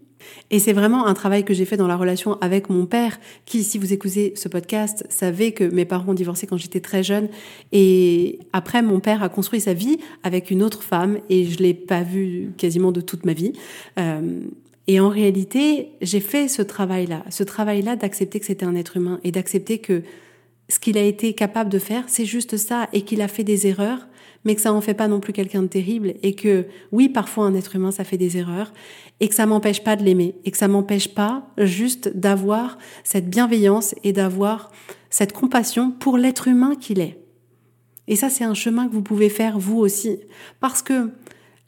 Et 0.50 0.58
c'est 0.58 0.72
vraiment 0.72 1.06
un 1.06 1.14
travail 1.14 1.44
que 1.44 1.54
j'ai 1.54 1.64
fait 1.64 1.76
dans 1.76 1.86
la 1.86 1.96
relation 1.96 2.38
avec 2.40 2.70
mon 2.70 2.86
père, 2.86 3.18
qui, 3.44 3.64
si 3.64 3.78
vous 3.78 3.92
écoutez 3.92 4.32
ce 4.36 4.48
podcast, 4.48 5.04
savait 5.08 5.52
que 5.52 5.64
mes 5.64 5.84
parents 5.84 6.12
ont 6.12 6.14
divorcé 6.14 6.46
quand 6.46 6.56
j'étais 6.56 6.80
très 6.80 7.02
jeune. 7.02 7.28
Et 7.72 8.38
après, 8.52 8.82
mon 8.82 9.00
père 9.00 9.22
a 9.22 9.28
construit 9.28 9.60
sa 9.60 9.74
vie 9.74 9.98
avec 10.22 10.50
une 10.50 10.62
autre 10.62 10.82
femme 10.82 11.18
et 11.28 11.44
je 11.46 11.58
l'ai 11.58 11.74
pas 11.74 12.02
vu 12.02 12.52
quasiment 12.56 12.92
de 12.92 13.00
toute 13.00 13.24
ma 13.24 13.32
vie. 13.32 13.52
Euh, 13.98 14.40
et 14.88 15.00
en 15.00 15.08
réalité, 15.08 15.88
j'ai 16.00 16.20
fait 16.20 16.48
ce 16.48 16.62
travail-là, 16.62 17.24
ce 17.30 17.42
travail-là 17.42 17.96
d'accepter 17.96 18.38
que 18.38 18.46
c'était 18.46 18.66
un 18.66 18.76
être 18.76 18.96
humain 18.96 19.18
et 19.24 19.32
d'accepter 19.32 19.78
que 19.78 20.02
ce 20.68 20.78
qu'il 20.78 20.98
a 20.98 21.02
été 21.02 21.32
capable 21.32 21.70
de 21.70 21.78
faire, 21.78 22.04
c'est 22.06 22.24
juste 22.24 22.56
ça 22.56 22.88
et 22.92 23.02
qu'il 23.02 23.20
a 23.20 23.28
fait 23.28 23.44
des 23.44 23.66
erreurs, 23.66 24.06
mais 24.46 24.54
que 24.54 24.60
ça 24.60 24.72
en 24.72 24.80
fait 24.80 24.94
pas 24.94 25.08
non 25.08 25.18
plus 25.18 25.32
quelqu'un 25.32 25.62
de 25.62 25.66
terrible 25.66 26.14
et 26.22 26.34
que 26.36 26.66
oui, 26.92 27.08
parfois 27.08 27.46
un 27.46 27.54
être 27.54 27.74
humain 27.74 27.90
ça 27.90 28.04
fait 28.04 28.16
des 28.16 28.38
erreurs 28.38 28.72
et 29.18 29.26
que 29.28 29.34
ça 29.34 29.44
m'empêche 29.44 29.82
pas 29.82 29.96
de 29.96 30.04
l'aimer 30.04 30.36
et 30.44 30.52
que 30.52 30.56
ça 30.56 30.68
m'empêche 30.68 31.08
pas 31.08 31.48
juste 31.58 32.16
d'avoir 32.16 32.78
cette 33.02 33.28
bienveillance 33.28 33.96
et 34.04 34.12
d'avoir 34.12 34.70
cette 35.10 35.32
compassion 35.32 35.90
pour 35.90 36.16
l'être 36.16 36.46
humain 36.46 36.76
qu'il 36.76 37.00
est. 37.00 37.18
Et 38.06 38.14
ça 38.14 38.30
c'est 38.30 38.44
un 38.44 38.54
chemin 38.54 38.86
que 38.86 38.92
vous 38.92 39.02
pouvez 39.02 39.30
faire 39.30 39.58
vous 39.58 39.78
aussi 39.78 40.20
parce 40.60 40.80
que 40.80 41.10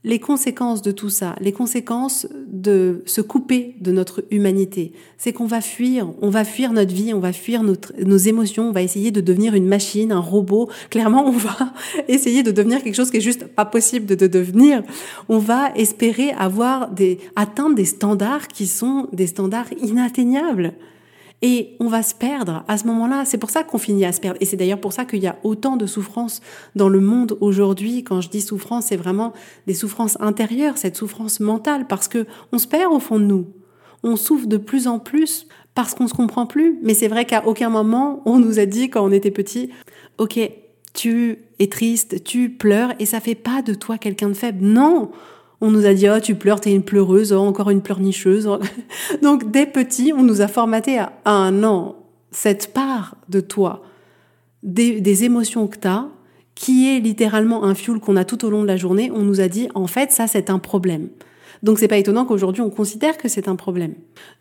les 0.05 0.21
conséquences 0.21 0.81
de 0.81 0.93
tout 0.93 1.11
ça, 1.11 1.35
les 1.41 1.51
conséquences 1.53 2.27
de 2.47 3.03
se 3.05 3.21
couper 3.21 3.75
de 3.81 3.91
notre 3.91 4.25
humanité, 4.31 4.93
c'est 5.17 5.33
qu'on 5.33 5.47
va 5.47 5.61
fuir, 5.61 6.13
on 6.23 6.31
va 6.31 6.45
fuir 6.45 6.73
notre 6.73 6.95
vie, 6.95 7.13
on 7.13 7.19
va 7.19 7.33
fuir 7.33 7.63
nos 7.65 8.17
émotions, 8.17 8.69
on 8.69 8.73
va 8.73 8.83
essayer 8.83 9.11
de 9.11 9.21
devenir 9.21 9.55
une 9.55 9.67
machine, 9.67 10.13
un 10.13 10.21
robot. 10.21 10.71
Clairement, 10.91 11.27
on 11.27 11.33
va 11.33 11.75
essayer 12.09 12.45
de 12.45 12.53
devenir 12.53 12.83
quelque 12.83 12.95
chose 12.95 13.11
qui 13.11 13.17
est 13.17 13.21
juste 13.23 13.47
pas 13.47 13.65
possible 13.65 14.07
de, 14.07 14.15
de 14.15 14.29
devenir. 14.29 14.83
On 15.29 15.39
va 15.39 15.73
espérer 15.75 16.31
avoir 16.31 16.91
des, 16.91 17.19
atteindre 17.35 17.75
des 17.75 17.85
standards 17.85 18.47
qui 18.47 18.69
sont 18.69 19.09
des 19.13 19.27
standards 19.27 19.73
inatteignables. 19.83 20.75
Et 21.41 21.77
on 21.79 21.89
va 21.89 22.03
se 22.03 22.15
perdre 22.15 22.65
à 22.67 22.79
ce 22.79 22.87
moment-là. 22.87 23.25
C'est 23.25 23.39
pour 23.39 23.51
ça 23.51 23.63
qu'on 23.63 23.79
finit 23.79 24.05
à 24.05 24.13
se 24.13 24.21
perdre. 24.21 24.39
Et 24.41 24.45
c'est 24.45 24.57
d'ailleurs 24.57 24.81
pour 24.81 24.93
ça 24.93 25.05
qu'il 25.05 25.23
y 25.23 25.27
a 25.27 25.39
autant 25.45 25.77
de 25.77 25.87
souffrances 25.87 26.41
dans 26.75 26.89
le 26.89 27.01
monde 27.01 27.39
aujourd'hui. 27.41 28.03
Quand 28.03 28.21
je 28.21 28.29
dis 28.29 28.41
souffrance, 28.41 28.87
c'est 28.87 28.97
vraiment 28.97 29.33
des 29.67 29.75
souffrances 29.75 30.17
intérieures, 30.21 30.79
cette 30.79 30.97
souffrance 30.97 31.39
mentale, 31.39 31.87
parce 31.87 32.09
que 32.09 32.27
on 32.53 32.59
se 32.59 32.67
perd 32.67 32.93
au 32.93 32.99
fond 32.99 33.21
de 33.21 33.25
nous. 33.25 33.47
On 34.03 34.17
souffre 34.17 34.47
de 34.47 34.57
plus 34.57 34.89
en 34.89 34.99
plus 34.99 35.47
parce 35.75 35.95
qu'on 35.95 36.09
se 36.09 36.15
comprend 36.15 36.47
plus. 36.47 36.79
Mais 36.83 36.95
c'est 36.95 37.09
vrai 37.09 37.25
qu'à 37.25 37.47
aucun 37.47 37.69
moment 37.69 38.23
on 38.25 38.39
nous 38.39 38.59
a 38.59 38.67
dit 38.67 38.91
quand 38.91 39.05
on 39.05 39.13
était 39.13 39.31
petit, 39.31 39.71
ok, 40.19 40.41
tu 40.93 41.39
es 41.61 41.69
triste, 41.69 42.25
tu 42.25 42.51
pleures 42.51 42.93
et 42.99 43.07
ça 43.07 43.21
fait 43.21 43.37
pas 43.37 43.63
de 43.63 43.75
toi 43.75 43.99
quelqu'un 43.99 44.29
de 44.29 44.35
faible. 44.35 44.65
Non, 44.65 45.13
on 45.61 45.71
nous 45.71 45.87
a 45.87 45.95
dit, 45.95 46.09
oh, 46.09 46.21
tu 46.21 46.35
pleures, 46.35 46.61
t'es 46.61 46.73
une 46.73 46.85
pleureuse, 46.85 47.33
oh, 47.33 47.39
encore 47.39 47.71
une 47.71 47.83
pleurnicheuse. 47.83 48.49
Donc, 49.23 49.51
dès 49.51 49.67
petit, 49.67 50.13
on 50.17 50.23
nous 50.23 50.41
a 50.41 50.49
formaté 50.49 50.99
à, 50.99 51.13
un 51.25 51.51
non, 51.51 51.97
cette 52.31 52.73
part 52.73 53.17
de 53.29 53.41
toi, 53.41 53.83
des, 54.63 55.01
des 55.01 55.25
émotions 55.25 55.67
que 55.67 55.79
t'as, 55.79 56.07
qui 56.55 56.89
est 56.89 57.01
littéralement 57.01 57.65
un 57.65 57.75
fuel 57.75 58.01
qu'on 58.01 58.17
a 58.17 58.25
tout 58.25 58.45
au 58.45 58.51
long 58.51 58.63
de 58.63 58.67
la 58.67 58.77
journée, 58.77 59.11
on 59.13 59.23
nous 59.23 59.41
a 59.41 59.49
dit, 59.49 59.69
en 59.75 59.87
fait, 59.87 60.13
ça, 60.13 60.27
c'est 60.27 60.51
un 60.51 60.59
problème. 60.59 61.09
Donc, 61.63 61.79
c'est 61.79 61.89
pas 61.89 61.99
étonnant 61.99 62.25
qu'aujourd'hui, 62.25 62.63
on 62.63 62.71
considère 62.71 63.17
que 63.19 63.29
c'est 63.29 63.49
un 63.49 63.57
problème. 63.57 63.95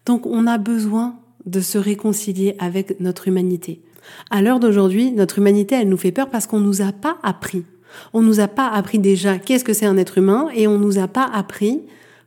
Donc, 0.05 0.25
on 0.25 0.45
a 0.45 0.57
besoin 0.57 1.15
de 1.45 1.61
se 1.61 1.77
réconcilier 1.77 2.55
avec 2.59 2.99
notre 2.99 3.27
humanité. 3.27 3.81
À 4.29 4.41
l'heure 4.41 4.59
d'aujourd'hui, 4.59 5.11
notre 5.11 5.39
humanité, 5.39 5.75
elle 5.75 5.89
nous 5.89 5.97
fait 5.97 6.11
peur 6.11 6.29
parce 6.29 6.47
qu'on 6.47 6.59
nous 6.59 6.81
a 6.81 6.91
pas 6.91 7.17
appris 7.23 7.65
on 8.13 8.21
nous 8.21 8.39
a 8.39 8.47
pas 8.47 8.67
appris 8.67 8.99
déjà 8.99 9.37
qu'est-ce 9.37 9.63
que 9.63 9.73
c'est 9.73 9.85
un 9.85 9.97
être 9.97 10.17
humain 10.17 10.49
et 10.53 10.67
on 10.67 10.77
nous 10.77 10.97
a 10.97 11.07
pas 11.07 11.25
appris 11.25 11.81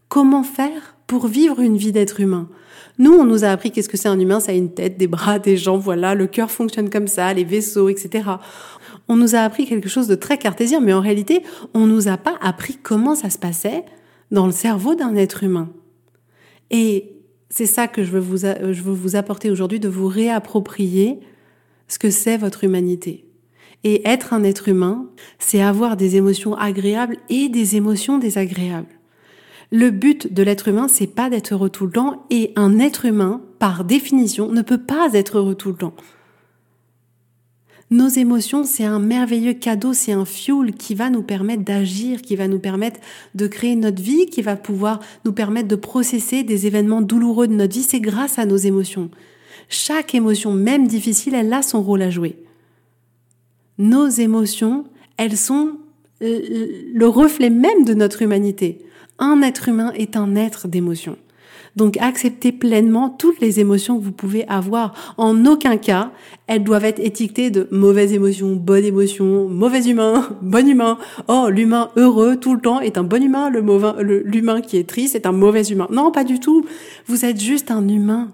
comment 0.08 0.42
faire 0.42 0.96
pour 1.06 1.26
vivre 1.26 1.60
une 1.60 1.76
vie 1.76 1.92
d'être 1.92 2.20
humain. 2.20 2.48
Nous, 2.98 3.12
on 3.12 3.24
nous 3.24 3.44
a 3.44 3.48
appris 3.48 3.70
qu'est-ce 3.70 3.88
que 3.88 3.96
c'est 3.96 4.08
un 4.08 4.18
humain, 4.18 4.40
ça 4.40 4.52
a 4.52 4.54
une 4.54 4.74
tête, 4.74 4.98
des 4.98 5.06
bras, 5.06 5.38
des 5.38 5.56
jambes, 5.56 5.80
voilà, 5.80 6.14
le 6.14 6.26
cœur 6.26 6.50
fonctionne 6.50 6.90
comme 6.90 7.08
ça, 7.08 7.32
les 7.32 7.44
vaisseaux, 7.44 7.88
etc. 7.88 8.24
On 9.08 9.16
nous 9.16 9.34
a 9.34 9.38
appris 9.38 9.66
quelque 9.66 9.88
chose 9.88 10.06
de 10.06 10.14
très 10.14 10.36
cartésien, 10.36 10.80
mais 10.80 10.92
en 10.92 11.00
réalité, 11.00 11.42
on 11.72 11.86
nous 11.86 12.08
a 12.08 12.16
pas 12.16 12.36
appris 12.42 12.76
comment 12.76 13.14
ça 13.14 13.30
se 13.30 13.38
passait 13.38 13.84
dans 14.30 14.46
le 14.46 14.52
cerveau 14.52 14.94
d'un 14.94 15.16
être 15.16 15.42
humain. 15.42 15.70
Et 16.70 17.16
c'est 17.48 17.66
ça 17.66 17.88
que 17.88 18.04
je 18.04 18.10
veux 18.10 18.20
vous, 18.20 18.38
je 18.38 18.82
veux 18.82 18.92
vous 18.92 19.16
apporter 19.16 19.50
aujourd'hui, 19.50 19.80
de 19.80 19.88
vous 19.88 20.06
réapproprier 20.06 21.20
ce 21.88 21.98
que 21.98 22.10
c'est 22.10 22.36
votre 22.36 22.64
humanité. 22.64 23.24
Et 23.82 24.06
être 24.06 24.34
un 24.34 24.44
être 24.44 24.68
humain, 24.68 25.06
c'est 25.38 25.62
avoir 25.62 25.96
des 25.96 26.16
émotions 26.16 26.54
agréables 26.54 27.16
et 27.28 27.48
des 27.48 27.76
émotions 27.76 28.18
désagréables. 28.18 29.00
Le 29.72 29.90
but 29.90 30.32
de 30.32 30.42
l'être 30.42 30.68
humain, 30.68 30.88
c'est 30.88 31.06
pas 31.06 31.30
d'être 31.30 31.54
heureux 31.54 31.70
tout 31.70 31.86
le 31.86 31.92
temps, 31.92 32.26
et 32.28 32.52
un 32.56 32.78
être 32.78 33.04
humain, 33.04 33.40
par 33.58 33.84
définition, 33.84 34.50
ne 34.50 34.62
peut 34.62 34.82
pas 34.82 35.10
être 35.12 35.38
heureux 35.38 35.54
tout 35.54 35.68
le 35.68 35.76
temps. 35.76 35.94
Nos 37.92 38.08
émotions, 38.08 38.64
c'est 38.64 38.84
un 38.84 39.00
merveilleux 39.00 39.54
cadeau, 39.54 39.92
c'est 39.92 40.12
un 40.12 40.24
fuel 40.24 40.74
qui 40.74 40.94
va 40.94 41.10
nous 41.10 41.22
permettre 41.22 41.64
d'agir, 41.64 42.22
qui 42.22 42.36
va 42.36 42.46
nous 42.46 42.60
permettre 42.60 43.00
de 43.34 43.46
créer 43.46 43.74
notre 43.74 44.00
vie, 44.02 44.26
qui 44.26 44.42
va 44.42 44.56
pouvoir 44.56 45.00
nous 45.24 45.32
permettre 45.32 45.68
de 45.68 45.76
processer 45.76 46.42
des 46.42 46.66
événements 46.66 47.00
douloureux 47.00 47.48
de 47.48 47.54
notre 47.54 47.74
vie. 47.74 47.82
C'est 47.82 48.00
grâce 48.00 48.38
à 48.38 48.46
nos 48.46 48.56
émotions. 48.56 49.10
Chaque 49.68 50.14
émotion, 50.14 50.52
même 50.52 50.86
difficile, 50.86 51.34
elle 51.34 51.52
a 51.52 51.62
son 51.62 51.82
rôle 51.82 52.02
à 52.02 52.10
jouer 52.10 52.36
nos 53.80 54.08
émotions, 54.08 54.84
elles 55.16 55.36
sont 55.36 55.78
euh, 56.22 56.66
le 56.94 57.08
reflet 57.08 57.50
même 57.50 57.84
de 57.84 57.94
notre 57.94 58.22
humanité. 58.22 58.78
Un 59.18 59.42
être 59.42 59.68
humain 59.68 59.92
est 59.96 60.16
un 60.16 60.36
être 60.36 60.68
d'émotions. 60.68 61.16
Donc 61.76 61.96
acceptez 61.98 62.52
pleinement 62.52 63.08
toutes 63.10 63.40
les 63.40 63.60
émotions 63.60 63.98
que 63.98 64.04
vous 64.04 64.12
pouvez 64.12 64.46
avoir. 64.48 65.14
En 65.16 65.46
aucun 65.46 65.76
cas, 65.76 66.10
elles 66.46 66.64
doivent 66.64 66.84
être 66.84 66.98
étiquetées 66.98 67.50
de 67.50 67.68
mauvaises 67.70 68.12
émotions, 68.12 68.56
bonnes 68.56 68.84
émotions, 68.84 69.48
mauvais 69.48 69.88
humain, 69.88 70.28
bon 70.42 70.68
humain. 70.68 70.98
Oh, 71.28 71.48
l'humain 71.50 71.90
heureux 71.96 72.36
tout 72.36 72.54
le 72.54 72.60
temps 72.60 72.80
est 72.80 72.98
un 72.98 73.04
bon 73.04 73.22
humain, 73.22 73.50
le 73.50 74.22
l'humain 74.24 74.60
qui 74.60 74.76
est 74.76 74.88
triste 74.88 75.14
est 75.14 75.26
un 75.26 75.32
mauvais 75.32 75.62
humain. 75.64 75.86
Non, 75.90 76.10
pas 76.10 76.24
du 76.24 76.40
tout. 76.40 76.64
Vous 77.06 77.24
êtes 77.24 77.40
juste 77.40 77.70
un 77.70 77.86
humain. 77.88 78.32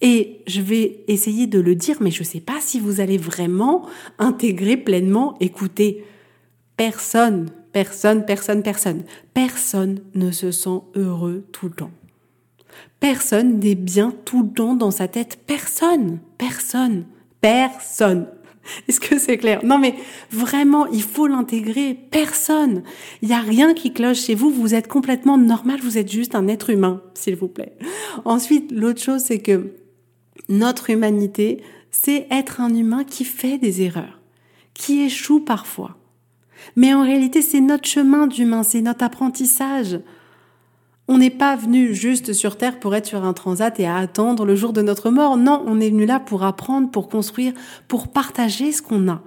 Et 0.00 0.42
je 0.46 0.60
vais 0.60 1.04
essayer 1.08 1.46
de 1.46 1.58
le 1.58 1.74
dire, 1.74 1.96
mais 2.00 2.10
je 2.10 2.20
ne 2.20 2.26
sais 2.26 2.40
pas 2.40 2.60
si 2.60 2.80
vous 2.80 3.00
allez 3.00 3.16
vraiment 3.16 3.86
intégrer 4.18 4.76
pleinement, 4.76 5.36
écouter. 5.40 6.04
Personne, 6.76 7.50
personne, 7.72 8.26
personne, 8.26 8.62
personne, 8.62 9.02
personne 9.32 10.00
ne 10.14 10.30
se 10.30 10.50
sent 10.50 10.80
heureux 10.94 11.46
tout 11.52 11.66
le 11.66 11.74
temps. 11.74 11.90
Personne 13.00 13.58
n'est 13.58 13.74
bien 13.74 14.12
tout 14.24 14.42
le 14.42 14.50
temps 14.50 14.74
dans 14.74 14.90
sa 14.90 15.08
tête. 15.08 15.38
Personne, 15.46 16.18
personne, 16.36 17.04
personne. 17.40 18.26
Est-ce 18.88 19.00
que 19.00 19.18
c'est 19.18 19.38
clair? 19.38 19.64
Non 19.64 19.78
mais 19.78 19.94
vraiment, 20.30 20.86
il 20.86 21.02
faut 21.02 21.26
l'intégrer. 21.26 21.94
Personne. 22.10 22.82
Il 23.22 23.28
n'y 23.28 23.34
a 23.34 23.40
rien 23.40 23.74
qui 23.74 23.92
cloche 23.92 24.20
chez 24.20 24.34
vous. 24.34 24.50
Vous 24.50 24.74
êtes 24.74 24.88
complètement 24.88 25.38
normal. 25.38 25.80
Vous 25.82 25.98
êtes 25.98 26.10
juste 26.10 26.34
un 26.34 26.48
être 26.48 26.70
humain, 26.70 27.02
s'il 27.14 27.36
vous 27.36 27.48
plaît. 27.48 27.72
Ensuite, 28.24 28.72
l'autre 28.72 29.00
chose, 29.00 29.22
c'est 29.22 29.38
que 29.38 29.72
notre 30.48 30.90
humanité, 30.90 31.62
c'est 31.90 32.26
être 32.30 32.60
un 32.60 32.74
humain 32.74 33.04
qui 33.04 33.24
fait 33.24 33.58
des 33.58 33.82
erreurs, 33.82 34.20
qui 34.74 35.02
échoue 35.02 35.40
parfois. 35.40 35.96
Mais 36.74 36.94
en 36.94 37.02
réalité, 37.02 37.42
c'est 37.42 37.60
notre 37.60 37.88
chemin 37.88 38.26
d'humain, 38.26 38.62
c'est 38.62 38.80
notre 38.80 39.04
apprentissage. 39.04 40.00
On 41.08 41.18
n'est 41.18 41.30
pas 41.30 41.54
venu 41.54 41.94
juste 41.94 42.32
sur 42.32 42.56
Terre 42.56 42.80
pour 42.80 42.94
être 42.94 43.06
sur 43.06 43.24
un 43.24 43.32
transat 43.32 43.78
et 43.78 43.86
à 43.86 43.96
attendre 43.96 44.44
le 44.44 44.56
jour 44.56 44.72
de 44.72 44.82
notre 44.82 45.10
mort. 45.10 45.36
Non, 45.36 45.62
on 45.66 45.78
est 45.78 45.90
venu 45.90 46.04
là 46.04 46.18
pour 46.18 46.42
apprendre, 46.42 46.90
pour 46.90 47.08
construire, 47.08 47.52
pour 47.86 48.08
partager 48.08 48.72
ce 48.72 48.82
qu'on 48.82 49.08
a. 49.08 49.22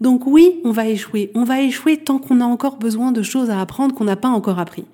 Donc 0.00 0.26
oui, 0.26 0.60
on 0.64 0.70
va 0.70 0.86
échouer. 0.86 1.32
On 1.34 1.44
va 1.44 1.62
échouer 1.62 1.96
tant 1.96 2.18
qu'on 2.18 2.40
a 2.40 2.44
encore 2.44 2.76
besoin 2.76 3.10
de 3.10 3.22
choses 3.22 3.50
à 3.50 3.60
apprendre 3.60 3.94
qu'on 3.94 4.04
n'a 4.04 4.16
pas 4.16 4.28
encore 4.28 4.60
appris. 4.60 4.84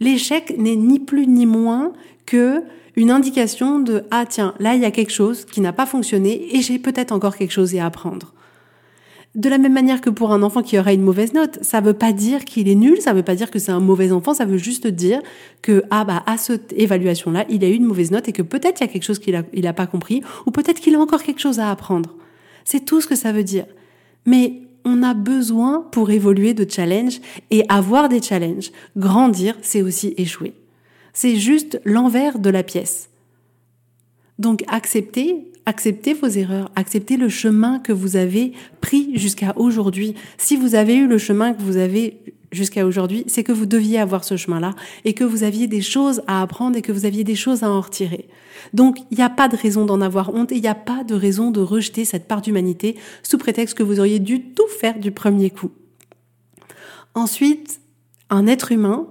L'échec 0.00 0.56
n'est 0.58 0.76
ni 0.76 0.98
plus 0.98 1.26
ni 1.26 1.46
moins 1.46 1.92
que 2.26 2.62
une 2.96 3.10
indication 3.10 3.78
de 3.78 4.04
ah 4.10 4.24
tiens, 4.28 4.54
là 4.58 4.74
il 4.74 4.80
y 4.80 4.84
a 4.84 4.90
quelque 4.90 5.12
chose 5.12 5.44
qui 5.44 5.60
n'a 5.60 5.72
pas 5.72 5.86
fonctionné 5.86 6.56
et 6.56 6.62
j'ai 6.62 6.78
peut-être 6.78 7.12
encore 7.12 7.36
quelque 7.36 7.52
chose 7.52 7.74
à 7.76 7.86
apprendre. 7.86 8.34
De 9.36 9.48
la 9.48 9.58
même 9.58 9.72
manière 9.72 10.00
que 10.00 10.10
pour 10.10 10.32
un 10.32 10.42
enfant 10.42 10.60
qui 10.62 10.76
aura 10.76 10.92
une 10.92 11.02
mauvaise 11.02 11.32
note, 11.34 11.60
ça 11.62 11.80
veut 11.80 11.94
pas 11.94 12.12
dire 12.12 12.44
qu'il 12.44 12.68
est 12.68 12.74
nul, 12.74 13.00
ça 13.00 13.12
veut 13.12 13.22
pas 13.22 13.36
dire 13.36 13.50
que 13.50 13.60
c'est 13.60 13.70
un 13.70 13.78
mauvais 13.78 14.10
enfant, 14.10 14.34
ça 14.34 14.44
veut 14.44 14.58
juste 14.58 14.88
dire 14.88 15.22
que 15.62 15.84
ah 15.90 16.04
bah 16.04 16.24
à 16.26 16.36
cette 16.36 16.72
évaluation 16.72 17.30
là, 17.30 17.44
il 17.48 17.64
a 17.64 17.68
eu 17.68 17.74
une 17.74 17.84
mauvaise 17.84 18.10
note 18.10 18.28
et 18.28 18.32
que 18.32 18.42
peut-être 18.42 18.80
il 18.80 18.84
y 18.84 18.88
a 18.88 18.92
quelque 18.92 19.04
chose 19.04 19.20
qu'il 19.20 19.36
a 19.36 19.44
il 19.52 19.66
a 19.68 19.72
pas 19.72 19.86
compris 19.86 20.22
ou 20.46 20.50
peut-être 20.50 20.80
qu'il 20.80 20.96
a 20.96 20.98
encore 20.98 21.22
quelque 21.22 21.40
chose 21.40 21.60
à 21.60 21.70
apprendre. 21.70 22.16
C'est 22.64 22.84
tout 22.84 23.00
ce 23.00 23.06
que 23.06 23.14
ça 23.14 23.32
veut 23.32 23.44
dire. 23.44 23.66
Mais 24.26 24.62
on 24.90 25.02
a 25.02 25.14
besoin 25.14 25.86
pour 25.92 26.10
évoluer 26.10 26.54
de 26.54 26.66
challenge 26.68 27.20
et 27.50 27.64
avoir 27.68 28.08
des 28.08 28.20
challenges. 28.20 28.72
Grandir, 28.96 29.56
c'est 29.62 29.82
aussi 29.82 30.14
échouer. 30.16 30.54
C'est 31.12 31.36
juste 31.36 31.80
l'envers 31.84 32.38
de 32.38 32.50
la 32.50 32.62
pièce. 32.62 33.08
Donc 34.38 34.64
acceptez, 34.68 35.50
acceptez 35.66 36.14
vos 36.14 36.28
erreurs, 36.28 36.70
acceptez 36.74 37.16
le 37.16 37.28
chemin 37.28 37.78
que 37.78 37.92
vous 37.92 38.16
avez 38.16 38.52
pris 38.80 39.16
jusqu'à 39.18 39.52
aujourd'hui. 39.56 40.14
Si 40.38 40.56
vous 40.56 40.74
avez 40.74 40.96
eu 40.96 41.06
le 41.06 41.18
chemin 41.18 41.52
que 41.52 41.62
vous 41.62 41.76
avez 41.76 42.20
jusqu'à 42.52 42.86
aujourd'hui, 42.86 43.24
c'est 43.26 43.44
que 43.44 43.52
vous 43.52 43.66
deviez 43.66 43.98
avoir 43.98 44.24
ce 44.24 44.36
chemin-là 44.36 44.74
et 45.04 45.14
que 45.14 45.24
vous 45.24 45.42
aviez 45.42 45.66
des 45.66 45.80
choses 45.80 46.22
à 46.26 46.42
apprendre 46.42 46.76
et 46.76 46.82
que 46.82 46.92
vous 46.92 47.04
aviez 47.04 47.24
des 47.24 47.34
choses 47.34 47.62
à 47.62 47.70
en 47.70 47.80
retirer. 47.80 48.28
Donc, 48.74 48.98
il 49.10 49.18
n'y 49.18 49.24
a 49.24 49.30
pas 49.30 49.48
de 49.48 49.56
raison 49.56 49.86
d'en 49.86 50.00
avoir 50.00 50.34
honte 50.34 50.52
et 50.52 50.56
il 50.56 50.62
n'y 50.62 50.68
a 50.68 50.74
pas 50.74 51.04
de 51.04 51.14
raison 51.14 51.50
de 51.50 51.60
rejeter 51.60 52.04
cette 52.04 52.28
part 52.28 52.42
d'humanité 52.42 52.96
sous 53.22 53.38
prétexte 53.38 53.76
que 53.76 53.82
vous 53.82 54.00
auriez 54.00 54.18
dû 54.18 54.42
tout 54.42 54.68
faire 54.68 54.98
du 54.98 55.10
premier 55.10 55.50
coup. 55.50 55.70
Ensuite, 57.14 57.80
un 58.28 58.46
être 58.46 58.72
humain, 58.72 59.06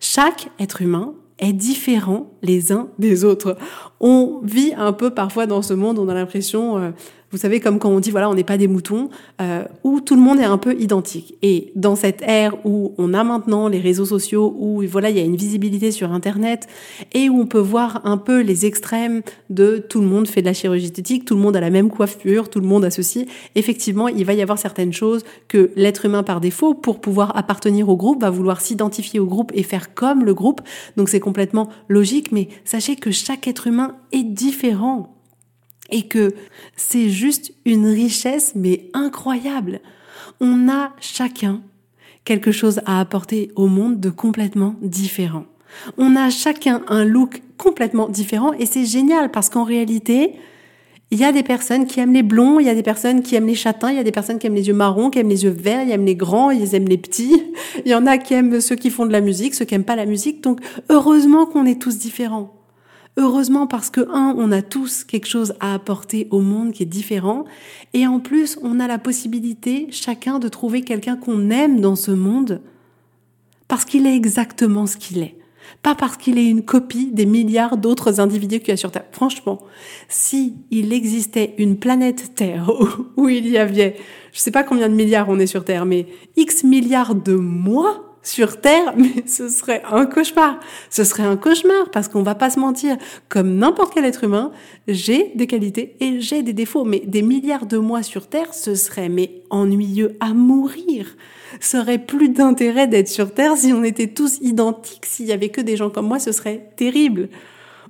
chaque 0.00 0.50
être 0.58 0.82
humain 0.82 1.14
est 1.38 1.52
différent 1.52 2.32
les 2.42 2.72
uns 2.72 2.88
des 2.98 3.24
autres. 3.24 3.56
On 4.00 4.40
vit 4.42 4.74
un 4.76 4.92
peu 4.92 5.10
parfois 5.10 5.46
dans 5.46 5.62
ce 5.62 5.72
monde, 5.74 5.98
on 5.98 6.08
a 6.08 6.14
l'impression, 6.14 6.78
euh, 6.78 6.90
Vous 7.30 7.36
savez, 7.36 7.60
comme 7.60 7.78
quand 7.78 7.90
on 7.90 8.00
dit, 8.00 8.10
voilà, 8.10 8.30
on 8.30 8.34
n'est 8.34 8.42
pas 8.42 8.56
des 8.56 8.68
moutons, 8.68 9.10
euh, 9.42 9.64
où 9.84 10.00
tout 10.00 10.14
le 10.14 10.20
monde 10.22 10.40
est 10.40 10.44
un 10.44 10.56
peu 10.56 10.74
identique. 10.80 11.34
Et 11.42 11.72
dans 11.76 11.94
cette 11.94 12.22
ère 12.22 12.54
où 12.64 12.94
on 12.96 13.12
a 13.12 13.22
maintenant 13.22 13.68
les 13.68 13.80
réseaux 13.80 14.06
sociaux, 14.06 14.56
où 14.58 14.82
voilà, 14.88 15.10
il 15.10 15.18
y 15.18 15.20
a 15.20 15.24
une 15.24 15.36
visibilité 15.36 15.90
sur 15.90 16.12
Internet, 16.12 16.66
et 17.12 17.28
où 17.28 17.38
on 17.38 17.46
peut 17.46 17.58
voir 17.58 18.00
un 18.04 18.16
peu 18.16 18.40
les 18.40 18.64
extrêmes 18.64 19.20
de 19.50 19.76
tout 19.76 20.00
le 20.00 20.06
monde 20.06 20.26
fait 20.26 20.40
de 20.40 20.46
la 20.46 20.54
chirurgie 20.54 20.86
esthétique, 20.86 21.26
tout 21.26 21.34
le 21.34 21.42
monde 21.42 21.54
a 21.54 21.60
la 21.60 21.68
même 21.68 21.90
coiffure, 21.90 22.48
tout 22.48 22.60
le 22.60 22.66
monde 22.66 22.86
a 22.86 22.90
ceci, 22.90 23.26
effectivement, 23.54 24.08
il 24.08 24.24
va 24.24 24.32
y 24.32 24.40
avoir 24.40 24.58
certaines 24.58 24.94
choses 24.94 25.22
que 25.48 25.70
l'être 25.76 26.06
humain 26.06 26.22
par 26.22 26.40
défaut, 26.40 26.72
pour 26.72 26.98
pouvoir 26.98 27.36
appartenir 27.36 27.90
au 27.90 27.96
groupe, 27.96 28.22
va 28.22 28.30
vouloir 28.30 28.62
s'identifier 28.62 29.20
au 29.20 29.26
groupe 29.26 29.52
et 29.54 29.62
faire 29.62 29.94
comme 29.94 30.24
le 30.24 30.32
groupe. 30.32 30.62
Donc 30.96 31.10
c'est 31.10 31.20
complètement 31.20 31.68
logique, 31.88 32.32
mais 32.32 32.48
sachez 32.64 32.96
que 32.96 33.10
chaque 33.10 33.46
être 33.46 33.66
humain 33.66 33.96
est 34.12 34.24
différent 34.24 35.17
et 35.90 36.02
que 36.02 36.34
c'est 36.76 37.08
juste 37.08 37.52
une 37.64 37.86
richesse 37.86 38.52
mais 38.54 38.90
incroyable. 38.94 39.80
On 40.40 40.68
a 40.68 40.92
chacun 41.00 41.60
quelque 42.24 42.52
chose 42.52 42.80
à 42.86 43.00
apporter 43.00 43.50
au 43.56 43.66
monde 43.66 44.00
de 44.00 44.10
complètement 44.10 44.74
différent. 44.82 45.44
On 45.96 46.16
a 46.16 46.30
chacun 46.30 46.82
un 46.88 47.04
look 47.04 47.42
complètement 47.56 48.08
différent 48.08 48.52
et 48.52 48.66
c'est 48.66 48.84
génial 48.84 49.30
parce 49.30 49.48
qu'en 49.48 49.64
réalité, 49.64 50.34
il 51.10 51.18
y 51.18 51.24
a 51.24 51.32
des 51.32 51.42
personnes 51.42 51.86
qui 51.86 52.00
aiment 52.00 52.12
les 52.12 52.22
blonds, 52.22 52.60
il 52.60 52.66
y 52.66 52.68
a 52.68 52.74
des 52.74 52.82
personnes 52.82 53.22
qui 53.22 53.34
aiment 53.34 53.46
les 53.46 53.54
châtains, 53.54 53.90
il 53.90 53.96
y 53.96 54.00
a 54.00 54.04
des 54.04 54.12
personnes 54.12 54.38
qui 54.38 54.46
aiment 54.46 54.54
les 54.54 54.68
yeux 54.68 54.74
marrons, 54.74 55.08
qui 55.08 55.18
aiment 55.18 55.30
les 55.30 55.44
yeux 55.44 55.50
verts, 55.50 55.82
ils 55.84 55.90
aiment 55.90 56.04
les 56.04 56.16
grands, 56.16 56.50
ils 56.50 56.74
aiment 56.74 56.88
les 56.88 56.98
petits. 56.98 57.44
Il 57.86 57.90
y 57.90 57.94
en 57.94 58.06
a 58.06 58.18
qui 58.18 58.34
aiment 58.34 58.60
ceux 58.60 58.76
qui 58.76 58.90
font 58.90 59.06
de 59.06 59.12
la 59.12 59.22
musique, 59.22 59.54
ceux 59.54 59.64
qui 59.64 59.74
aiment 59.74 59.84
pas 59.84 59.96
la 59.96 60.04
musique. 60.04 60.42
Donc, 60.42 60.60
heureusement 60.90 61.46
qu'on 61.46 61.64
est 61.64 61.80
tous 61.80 61.98
différents. 61.98 62.57
Heureusement 63.18 63.66
parce 63.66 63.90
que, 63.90 64.08
un, 64.12 64.32
on 64.38 64.52
a 64.52 64.62
tous 64.62 65.02
quelque 65.02 65.26
chose 65.26 65.54
à 65.58 65.74
apporter 65.74 66.28
au 66.30 66.40
monde 66.40 66.70
qui 66.70 66.84
est 66.84 66.86
différent. 66.86 67.46
Et 67.92 68.06
en 68.06 68.20
plus, 68.20 68.60
on 68.62 68.78
a 68.78 68.86
la 68.86 68.98
possibilité, 68.98 69.88
chacun, 69.90 70.38
de 70.38 70.46
trouver 70.46 70.82
quelqu'un 70.82 71.16
qu'on 71.16 71.50
aime 71.50 71.80
dans 71.80 71.96
ce 71.96 72.12
monde 72.12 72.62
parce 73.66 73.84
qu'il 73.84 74.06
est 74.06 74.14
exactement 74.14 74.86
ce 74.86 74.96
qu'il 74.96 75.18
est. 75.18 75.36
Pas 75.82 75.96
parce 75.96 76.16
qu'il 76.16 76.38
est 76.38 76.46
une 76.46 76.64
copie 76.64 77.10
des 77.10 77.26
milliards 77.26 77.76
d'autres 77.76 78.20
individus 78.20 78.60
qu'il 78.60 78.68
y 78.68 78.72
a 78.72 78.76
sur 78.76 78.92
Terre. 78.92 79.06
Franchement, 79.10 79.58
si 80.08 80.54
il 80.70 80.92
existait 80.92 81.54
une 81.58 81.76
planète 81.76 82.36
Terre 82.36 82.70
où, 83.16 83.28
il 83.28 83.48
y 83.48 83.58
avait, 83.58 83.96
je 84.32 84.38
sais 84.38 84.52
pas 84.52 84.62
combien 84.62 84.88
de 84.88 84.94
milliards 84.94 85.28
on 85.28 85.40
est 85.40 85.48
sur 85.48 85.64
Terre, 85.64 85.86
mais 85.86 86.06
X 86.36 86.62
milliards 86.62 87.16
de 87.16 87.34
mois, 87.34 88.07
sur 88.28 88.60
Terre, 88.60 88.94
mais 88.96 89.24
ce 89.26 89.48
serait 89.48 89.82
un 89.90 90.06
cauchemar. 90.06 90.60
Ce 90.90 91.04
serait 91.04 91.22
un 91.22 91.36
cauchemar 91.36 91.90
parce 91.90 92.08
qu'on 92.08 92.22
va 92.22 92.34
pas 92.34 92.50
se 92.50 92.60
mentir. 92.60 92.96
Comme 93.28 93.56
n'importe 93.56 93.94
quel 93.94 94.04
être 94.04 94.24
humain, 94.24 94.52
j'ai 94.86 95.32
des 95.34 95.46
qualités 95.46 95.96
et 96.00 96.20
j'ai 96.20 96.42
des 96.42 96.52
défauts. 96.52 96.84
Mais 96.84 97.00
des 97.00 97.22
milliards 97.22 97.66
de 97.66 97.78
mois 97.78 98.02
sur 98.02 98.26
Terre, 98.26 98.52
ce 98.52 98.74
serait 98.74 99.08
mais 99.08 99.42
ennuyeux 99.50 100.16
à 100.20 100.34
mourir. 100.34 101.16
Ça 101.60 101.80
aurait 101.80 101.98
plus 101.98 102.28
d'intérêt 102.28 102.86
d'être 102.86 103.08
sur 103.08 103.32
Terre 103.32 103.56
si 103.56 103.72
on 103.72 103.82
était 103.82 104.08
tous 104.08 104.38
identiques. 104.42 105.06
S'il 105.06 105.26
y 105.26 105.32
avait 105.32 105.48
que 105.48 105.62
des 105.62 105.76
gens 105.76 105.90
comme 105.90 106.06
moi, 106.06 106.18
ce 106.18 106.32
serait 106.32 106.70
terrible. 106.76 107.30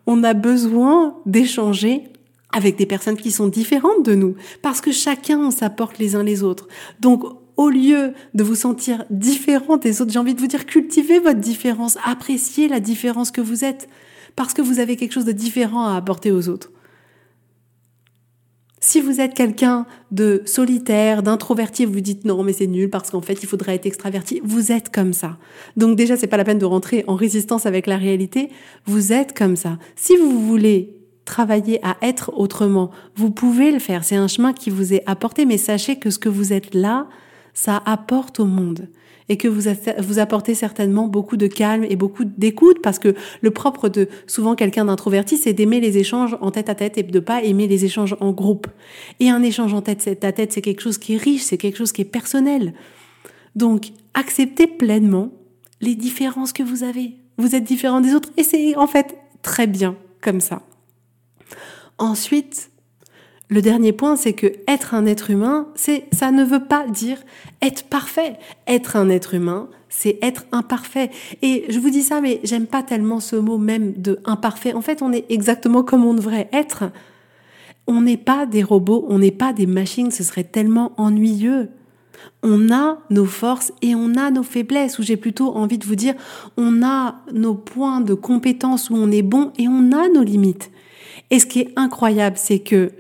On 0.07 0.23
a 0.23 0.35
besoin 0.35 1.17
d'échanger 1.27 2.05
avec 2.53 2.77
des 2.77 2.87
personnes 2.87 3.17
qui 3.17 3.31
sont 3.31 3.49
différentes 3.49 4.05
de 4.05 4.15
nous 4.15 4.37
parce 4.63 4.81
que 4.81 4.93
chacun 4.93 5.51
s'apporte 5.51 5.99
les 5.99 6.15
uns 6.15 6.23
les 6.23 6.43
autres. 6.43 6.69
Donc 7.01 7.25
au 7.59 7.69
lieu 7.69 8.15
de 8.35 8.45
vous 8.45 8.55
sentir 8.55 9.05
différent 9.11 9.77
des 9.77 10.01
autres, 10.01 10.13
j'ai 10.13 10.19
envie 10.21 10.35
de 10.35 10.41
vous 10.41 10.47
dire, 10.47 10.65
cultivez 10.65 11.19
votre 11.19 11.41
différence, 11.41 11.99
appréciez 12.05 12.69
la 12.69 12.79
différence 12.79 13.33
que 13.33 13.41
vous 13.41 13.65
êtes, 13.65 13.89
parce 14.37 14.55
que 14.55 14.63
vous 14.63 14.79
avez 14.79 14.97
quelque 14.97 15.13
chose 15.13 15.25
de 15.25 15.33
différent 15.33 15.85
à 15.89 15.97
apporter 15.97 16.31
aux 16.31 16.49
autres. 16.49 16.71
Si 18.81 19.01
vous 19.01 19.21
êtes 19.21 19.35
quelqu'un 19.35 19.87
de 20.13 20.41
solitaire, 20.47 21.25
d'introverti, 21.25 21.85
vous 21.85 22.01
dites 22.01 22.25
non, 22.25 22.45
mais 22.45 22.53
c'est 22.53 22.69
nul 22.69 22.89
parce 22.89 23.11
qu'en 23.11 23.21
fait, 23.21 23.43
il 23.43 23.49
faudrait 23.49 23.75
être 23.75 23.87
extraverti. 23.87 24.41
Vous 24.45 24.71
êtes 24.71 24.93
comme 24.93 25.13
ça. 25.13 25.37
Donc 25.77 25.97
déjà, 25.97 26.17
c'est 26.17 26.29
pas 26.29 26.37
la 26.37 26.45
peine 26.45 26.61
de 26.61 26.65
rentrer 26.65 27.03
en 27.09 27.17
résistance 27.17 27.67
avec 27.67 27.89
la 27.89 27.97
réalité. 27.97 28.51
Vous 28.87 29.13
êtes 29.13 29.37
comme 29.37 29.57
ça. 29.57 29.79
Si 29.97 30.17
vous 30.17 30.47
voulez 30.47 30.95
travailler 31.25 31.85
à 31.85 31.97
être 32.03 32.31
autrement, 32.37 32.93
vous 33.17 33.33
pouvez 33.33 33.73
le 33.73 33.81
faire. 33.81 34.05
C'est 34.05 34.15
un 34.15 34.29
chemin 34.29 34.53
qui 34.53 34.71
vous 34.71 34.95
est 34.95 35.03
apporté, 35.07 35.45
mais 35.45 35.59
sachez 35.59 35.99
que 35.99 36.11
ce 36.11 36.21
que 36.21 36.29
vous 36.29 36.53
êtes 36.53 36.73
là, 36.73 37.09
ça 37.55 37.83
apporte 37.85 38.41
au 38.41 38.45
monde 38.45 38.89
et 39.29 39.37
que 39.37 39.49
vous, 39.49 40.19
apportez 40.19 40.55
certainement 40.55 41.07
beaucoup 41.07 41.37
de 41.37 41.47
calme 41.47 41.85
et 41.85 41.97
beaucoup 41.97 42.25
d'écoute 42.25 42.79
parce 42.83 42.99
que 42.99 43.15
le 43.43 43.51
propre 43.51 43.89
de 43.89 44.09
souvent 44.27 44.55
quelqu'un 44.55 44.87
d'introverti, 44.87 45.37
c'est 45.37 45.53
d'aimer 45.53 45.81
les 45.81 45.99
échanges 45.99 46.37
en 46.41 46.51
tête 46.51 46.71
à 46.71 46.75
tête 46.75 46.97
et 46.97 47.03
de 47.03 47.21
pas 47.21 47.43
aimer 47.43 47.67
les 47.67 47.85
échanges 47.85 48.17
en 48.21 48.33
groupe. 48.33 48.69
Et 49.21 49.29
un 49.29 49.43
échange 49.43 49.75
en 49.75 49.83
tête 49.83 50.25
à 50.25 50.33
tête, 50.33 50.53
c'est 50.53 50.63
quelque 50.63 50.81
chose 50.81 50.99
qui 50.99 51.15
est 51.15 51.19
riche, 51.19 51.43
c'est 51.43 51.59
quelque 51.59 51.77
chose 51.77 51.93
qui 51.93 52.03
est 52.03 52.07
personnel. 52.07 52.73
Donc, 53.55 53.89
acceptez 54.15 54.67
pleinement 54.67 55.31
les 55.81 55.95
différences 55.95 56.53
que 56.53 56.63
vous 56.63 56.83
avez. 56.83 57.17
Vous 57.37 57.55
êtes 57.55 57.65
différent 57.65 58.01
des 58.01 58.15
autres 58.15 58.31
et 58.37 58.43
c'est 58.43 58.77
en 58.77 58.87
fait 58.87 59.17
très 59.43 59.67
bien 59.67 59.97
comme 60.23 60.41
ça. 60.41 60.63
Ensuite, 61.99 62.71
le 63.51 63.63
dernier 63.63 63.93
point, 63.93 64.17
c'est 64.17 64.35
que 64.35 64.47
être 64.67 64.93
un 64.95 65.07
être 65.07 65.31
humain, 65.31 65.69
c'est, 65.75 66.05
ça 66.13 66.31
ne 66.31 66.45
veut 66.45 66.65
pas 66.65 66.87
dire 66.87 67.19
être 67.63 67.85
parfait. 67.85 68.37
Être 68.67 68.97
un 68.97 69.09
être 69.09 69.35
humain, 69.35 69.69
c'est 69.89 70.19
être 70.21 70.45
imparfait. 70.53 71.11
Et 71.41 71.65
je 71.71 71.79
vous 71.79 71.89
dis 71.89 72.03
ça, 72.03 72.21
mais 72.21 72.41
j'aime 72.45 72.67
pas 72.67 72.83
tellement 72.83 73.21
ce 73.21 73.37
mot 73.37 73.57
même 73.57 73.95
de 73.95 74.21
imparfait. 74.27 74.75
En 74.75 74.83
fait, 74.83 75.01
on 75.01 75.13
est 75.13 75.25
exactement 75.31 75.83
comme 75.83 76.05
on 76.05 76.13
devrait 76.13 76.51
être. 76.53 76.85
On 77.87 78.03
n'est 78.03 78.19
pas 78.19 78.45
des 78.45 78.63
robots, 78.63 79.07
on 79.09 79.19
n'est 79.19 79.31
pas 79.31 79.55
des 79.55 79.67
machines, 79.67 80.11
ce 80.11 80.23
serait 80.23 80.45
tellement 80.45 80.93
ennuyeux. 80.99 81.71
On 82.43 82.71
a 82.71 82.99
nos 83.09 83.25
forces 83.25 83.73
et 83.81 83.95
on 83.95 84.15
a 84.15 84.31
nos 84.31 84.43
faiblesses, 84.43 84.99
ou 84.99 85.03
j'ai 85.03 85.17
plutôt 85.17 85.57
envie 85.57 85.79
de 85.79 85.87
vous 85.87 85.95
dire, 85.95 86.15
on 86.59 86.83
a 86.83 87.21
nos 87.33 87.55
points 87.55 88.03
de 88.03 88.13
compétence 88.13 88.91
où 88.91 88.97
on 88.97 89.11
est 89.11 89.23
bon 89.23 89.53
et 89.57 89.69
on 89.69 89.93
a 89.93 90.09
nos 90.09 90.23
limites. 90.23 90.71
Et 91.31 91.39
ce 91.39 91.47
qui 91.47 91.61
est 91.61 91.73
incroyable, 91.77 92.37
c'est 92.39 92.59
que 92.59 92.93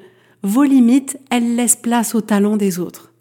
vos 0.48 0.64
limites, 0.64 1.18
elles 1.30 1.56
laissent 1.56 1.76
place 1.76 2.14
au 2.14 2.20
talent 2.20 2.56
des 2.56 2.78
autres. 2.78 3.12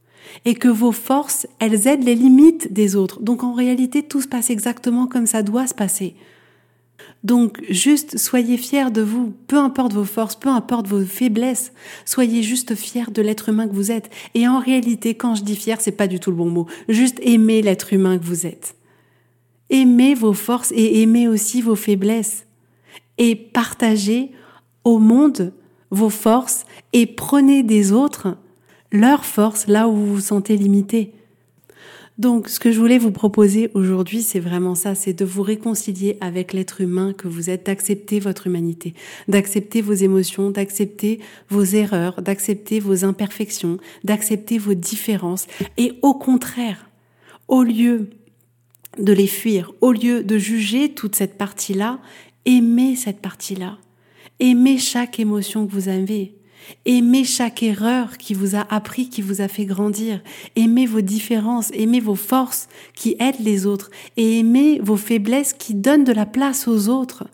Et 0.46 0.56
que 0.56 0.68
vos 0.68 0.92
forces, 0.92 1.48
elles 1.60 1.88
aident 1.88 2.04
les 2.04 2.16
limites 2.16 2.72
des 2.72 2.96
autres. 2.96 3.22
Donc 3.22 3.44
en 3.44 3.54
réalité, 3.54 4.04
tout 4.04 4.22
se 4.22 4.28
passe 4.28 4.50
exactement 4.50 5.08
comme 5.08 5.26
ça 5.26 5.44
doit 5.44 5.68
se 5.68 5.74
passer. 5.74 6.16
Donc 7.24 7.62
juste 7.70 8.18
soyez 8.18 8.58
fiers 8.58 8.92
de 8.92 9.02
vous, 9.02 9.34
peu 9.48 9.58
importe 9.58 9.94
vos 9.94 10.06
forces, 10.06 10.36
peu 10.36 10.50
importe 10.50 10.88
vos 10.88 11.04
faiblesses, 11.04 11.74
soyez 12.06 12.44
juste 12.44 12.76
fiers 12.76 13.12
de 13.12 13.22
l'être 13.22 13.50
humain 13.50 13.68
que 13.68 13.74
vous 13.74 13.92
êtes. 13.92 14.10
Et 14.34 14.48
en 14.48 14.60
réalité, 14.60 15.16
quand 15.16 15.36
je 15.36 15.44
dis 15.44 15.56
fier, 15.56 15.82
c'est 15.82 15.92
pas 15.92 16.08
du 16.08 16.20
tout 16.20 16.32
le 16.32 16.38
bon 16.38 16.50
mot. 16.50 16.68
Juste 16.88 17.20
aimez 17.22 17.62
l'être 17.62 17.92
humain 17.92 18.18
que 18.18 18.24
vous 18.24 18.46
êtes. 18.46 18.76
Aimez 19.70 20.14
vos 20.14 20.34
forces 20.34 20.72
et 20.72 21.02
aimez 21.02 21.28
aussi 21.28 21.62
vos 21.62 21.76
faiblesses. 21.76 22.46
Et 23.18 23.36
partagez 23.36 24.32
au 24.84 25.00
monde 25.00 25.52
vos 25.92 26.10
forces 26.10 26.66
et 26.94 27.06
prenez 27.06 27.64
des 27.64 27.92
autres 27.92 28.38
leurs 28.92 29.26
forces 29.26 29.68
là 29.68 29.88
où 29.88 29.96
vous 29.96 30.16
vous 30.16 30.22
sentez 30.22 30.58
limité. 30.58 31.14
Donc, 32.18 32.50
ce 32.50 32.60
que 32.60 32.72
je 32.72 32.80
voulais 32.80 32.98
vous 32.98 33.12
proposer 33.12 33.70
aujourd'hui, 33.76 34.24
c'est 34.24 34.40
vraiment 34.40 34.74
ça, 34.74 34.96
c'est 34.96 35.14
de 35.14 35.24
vous 35.24 35.44
réconcilier 35.44 36.18
avec 36.20 36.52
l'être 36.52 36.82
humain 36.82 37.14
que 37.14 37.28
vous 37.28 37.52
êtes, 37.52 37.68
d'accepter 37.68 38.20
votre 38.20 38.48
humanité, 38.48 38.96
d'accepter 39.28 39.82
vos 39.82 39.94
émotions, 39.94 40.50
d'accepter 40.50 41.20
vos 41.50 41.64
erreurs, 41.64 42.24
d'accepter 42.24 42.80
vos 42.80 43.06
imperfections, 43.06 43.78
d'accepter 44.04 44.58
vos 44.58 44.74
différences. 44.74 45.46
Et 45.78 46.00
au 46.02 46.16
contraire, 46.16 46.90
au 47.48 47.62
lieu 47.62 48.10
de 48.98 49.14
les 49.14 49.28
fuir, 49.28 49.72
au 49.82 49.92
lieu 49.92 50.24
de 50.24 50.40
juger 50.40 50.96
toute 50.96 51.16
cette 51.16 51.38
partie-là, 51.38 52.00
aimez 52.46 52.96
cette 52.96 53.20
partie-là. 53.20 53.78
Aimez 54.40 54.78
chaque 54.78 55.20
émotion 55.20 55.66
que 55.66 55.72
vous 55.72 55.90
avez. 55.90 56.36
Aimez 56.86 57.24
chaque 57.24 57.64
erreur 57.64 58.18
qui 58.18 58.34
vous 58.34 58.56
a 58.56 58.62
appris, 58.74 59.10
qui 59.10 59.22
vous 59.22 59.42
a 59.42 59.48
fait 59.48 59.66
grandir. 59.66 60.22
Aimez 60.56 60.86
vos 60.86 61.02
différences, 61.02 61.72
aimez 61.74 62.00
vos 62.00 62.16
forces 62.16 62.68
qui 62.94 63.16
aident 63.20 63.40
les 63.40 63.66
autres 63.66 63.90
et 64.16 64.40
aimez 64.40 64.80
vos 64.80 64.98
faiblesses 64.98 65.54
qui 65.54 65.74
donnent 65.76 66.04
de 66.04 66.12
la 66.12 66.26
place 66.26 66.68
aux 66.68 66.90
autres. 66.90 67.28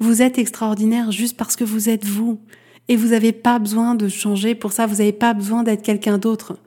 Vous 0.00 0.22
êtes 0.22 0.38
extraordinaire 0.38 1.12
juste 1.12 1.36
parce 1.36 1.54
que 1.54 1.64
vous 1.64 1.88
êtes 1.88 2.04
vous. 2.04 2.40
Et 2.88 2.96
vous 2.96 3.08
n'avez 3.08 3.32
pas 3.32 3.60
besoin 3.60 3.94
de 3.94 4.08
changer 4.08 4.56
pour 4.56 4.72
ça, 4.72 4.86
vous 4.86 4.96
n'avez 4.96 5.12
pas 5.12 5.34
besoin 5.34 5.62
d'être 5.62 5.82
quelqu'un 5.82 6.18
d'autre. 6.18 6.58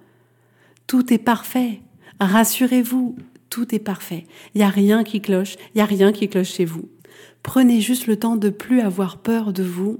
Tout 0.87 1.13
est 1.13 1.17
parfait. 1.17 1.81
Rassurez-vous, 2.21 3.17
tout 3.49 3.75
est 3.75 3.79
parfait. 3.79 4.25
Il 4.53 4.59
n'y 4.59 4.63
a 4.63 4.69
rien 4.69 5.03
qui 5.03 5.19
cloche, 5.19 5.55
il 5.73 5.77
n'y 5.77 5.81
a 5.81 5.85
rien 5.85 6.13
qui 6.13 6.29
cloche 6.29 6.53
chez 6.53 6.65
vous. 6.65 6.87
Prenez 7.45 7.79
juste 7.79 8.07
le 8.07 8.17
temps 8.17 8.37
de 8.37 8.49
plus 8.49 8.81
avoir 8.81 9.19
peur 9.19 9.53
de 9.53 9.61
vous, 9.61 9.99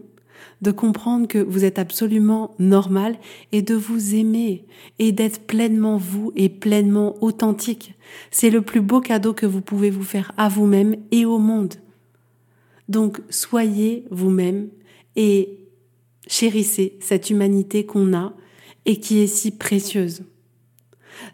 de 0.64 0.72
comprendre 0.72 1.28
que 1.28 1.38
vous 1.38 1.64
êtes 1.64 1.78
absolument 1.78 2.56
normal 2.58 3.20
et 3.52 3.62
de 3.62 3.76
vous 3.76 4.16
aimer 4.16 4.66
et 4.98 5.12
d'être 5.12 5.42
pleinement 5.46 5.98
vous 5.98 6.34
et 6.36 6.50
pleinement 6.50 7.16
authentique. 7.24 7.94
C'est 8.32 8.50
le 8.50 8.64
plus 8.64 8.82
beau 8.82 9.00
cadeau 9.00 9.34
que 9.34 9.46
vous 9.46 9.62
pouvez 9.62 9.92
vous 9.92 10.04
faire 10.04 10.32
à 10.38 10.50
vous-même 10.50 10.96
et 11.12 11.26
au 11.26 11.38
monde. 11.38 11.76
Donc 12.90 13.22
soyez 13.30 14.06
vous-même 14.10 14.70
et 15.16 15.60
chérissez 16.28 16.98
cette 17.00 17.30
humanité 17.30 17.86
qu'on 17.86 18.18
a 18.18 18.34
et 18.86 19.00
qui 19.00 19.20
est 19.20 19.28
si 19.28 19.52
précieuse. 19.52 20.24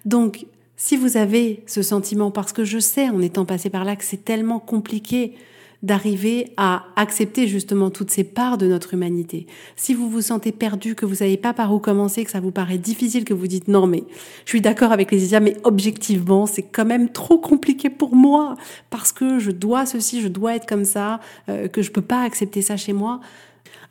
Donc, 0.04 0.46
si 0.76 0.98
vous 0.98 1.16
avez 1.16 1.64
ce 1.68 1.82
sentiment, 1.82 2.32
parce 2.32 2.52
que 2.52 2.66
je 2.66 2.80
sais 2.80 3.10
en 3.10 3.22
étant 3.22 3.46
passé 3.46 3.70
par 3.70 3.86
là 3.86 3.96
que 3.96 4.04
c'est 4.04 4.26
tellement 4.26 4.60
compliqué 4.60 5.36
d'arriver 5.84 6.52
à 6.58 6.84
accepter 6.96 7.48
justement 7.48 7.90
toutes 7.90 8.12
ces 8.12 8.24
parts 8.24 8.58
de 8.58 8.68
notre 8.68 8.94
humanité. 8.94 9.48
Si 9.76 9.94
vous 9.94 10.10
vous 10.10 10.22
sentez 10.22 10.52
perdu, 10.52 10.94
que 10.94 11.06
vous 11.06 11.16
savez 11.16 11.38
pas 11.38 11.54
par 11.54 11.74
où 11.74 11.80
commencer, 11.80 12.24
que 12.24 12.30
ça 12.30 12.40
vous 12.40 12.52
paraît 12.52 12.78
difficile, 12.78 13.26
que 13.26 13.34
vous 13.34 13.48
dites 13.48 13.68
non 13.68 13.88
mais 13.88 14.04
je 14.46 14.50
suis 14.50 14.62
d'accord 14.62 14.92
avec 14.92 15.12
les 15.12 15.40
mais 15.40 15.58
objectivement 15.64 16.46
c'est 16.46 16.62
quand 16.62 16.86
même 16.86 17.10
trop 17.10 17.40
compliqué 17.40 17.90
pour 17.90 18.16
moi 18.16 18.56
parce 18.90 19.12
que 19.12 19.40
je 19.40 19.50
dois 19.50 19.86
ceci, 19.86 20.22
je 20.22 20.28
dois 20.28 20.56
être 20.56 20.68
comme 20.68 20.86
ça, 20.86 21.20
euh, 21.50 21.68
que 21.68 21.82
je 21.82 21.92
peux 21.92 22.02
pas 22.02 22.24
accepter 22.24 22.62
ça 22.62 22.78
chez 22.78 22.94
moi. 22.94 23.20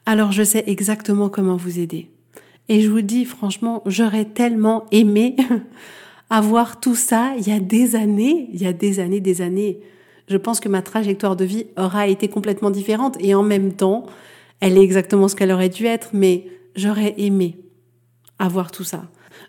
Alors 0.07 0.31
je 0.31 0.45
sais 0.45 0.65
exactement 0.67 1.29
comment 1.29 1.57
vous 1.57 1.81
aider. 1.81 2.09
Et 2.69 2.83
je 2.83 2.89
vous 2.89 3.01
dis 3.01 3.25
franchement, 3.25 3.83
j'aurais 3.87 4.27
tellement 4.27 4.85
aimé 4.93 5.35
avoir 6.31 6.79
tout 6.79 6.95
ça 6.95 7.33
il 7.37 7.49
y 7.49 7.53
a 7.53 7.59
des 7.59 7.97
années, 7.97 8.49
il 8.53 8.63
y 8.63 8.67
a 8.67 8.73
des 8.73 9.01
années, 9.01 9.21
des 9.21 9.43
années 9.43 9.81
je 10.31 10.37
pense 10.37 10.61
que 10.61 10.69
ma 10.69 10.81
trajectoire 10.81 11.37
de 11.37 11.45
vie 11.45 11.67
aura 11.77 12.07
été 12.07 12.29
complètement 12.29 12.71
différente 12.71 13.17
et 13.21 13.35
en 13.35 13.43
même 13.43 13.75
temps, 13.75 14.07
elle 14.61 14.79
est 14.79 14.83
exactement 14.83 15.27
ce 15.27 15.35
qu'elle 15.35 15.51
aurait 15.51 15.69
dû 15.69 15.87
être, 15.87 16.11
mais 16.13 16.47
j'aurais 16.77 17.15
aimé 17.19 17.59
avoir 18.39 18.71
tout 18.71 18.85
ça. 18.85 19.03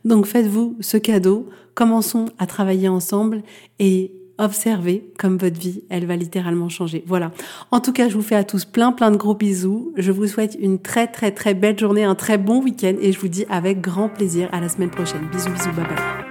Donc 0.03 0.25
faites-vous 0.25 0.77
ce 0.79 0.97
cadeau, 0.97 1.47
commençons 1.75 2.25
à 2.39 2.47
travailler 2.47 2.89
ensemble 2.89 3.43
et 3.77 4.11
observez 4.39 5.05
comme 5.19 5.37
votre 5.37 5.59
vie, 5.59 5.83
elle 5.89 6.07
va 6.07 6.15
littéralement 6.15 6.67
changer. 6.67 7.03
Voilà. 7.05 7.31
En 7.69 7.79
tout 7.79 7.93
cas, 7.93 8.09
je 8.09 8.15
vous 8.15 8.23
fais 8.23 8.35
à 8.35 8.43
tous 8.43 8.65
plein 8.65 8.91
plein 8.91 9.11
de 9.11 9.17
gros 9.17 9.35
bisous. 9.35 9.93
Je 9.97 10.11
vous 10.11 10.25
souhaite 10.25 10.57
une 10.59 10.79
très 10.79 11.05
très 11.05 11.31
très 11.31 11.53
belle 11.53 11.77
journée, 11.77 12.03
un 12.03 12.15
très 12.15 12.39
bon 12.39 12.63
week-end 12.63 12.95
et 12.99 13.11
je 13.11 13.19
vous 13.19 13.27
dis 13.27 13.45
avec 13.49 13.81
grand 13.81 14.09
plaisir 14.09 14.49
à 14.51 14.59
la 14.59 14.67
semaine 14.67 14.89
prochaine. 14.89 15.29
Bisous 15.31 15.51
bisous, 15.51 15.71
bye 15.73 15.85
bye. 15.85 16.30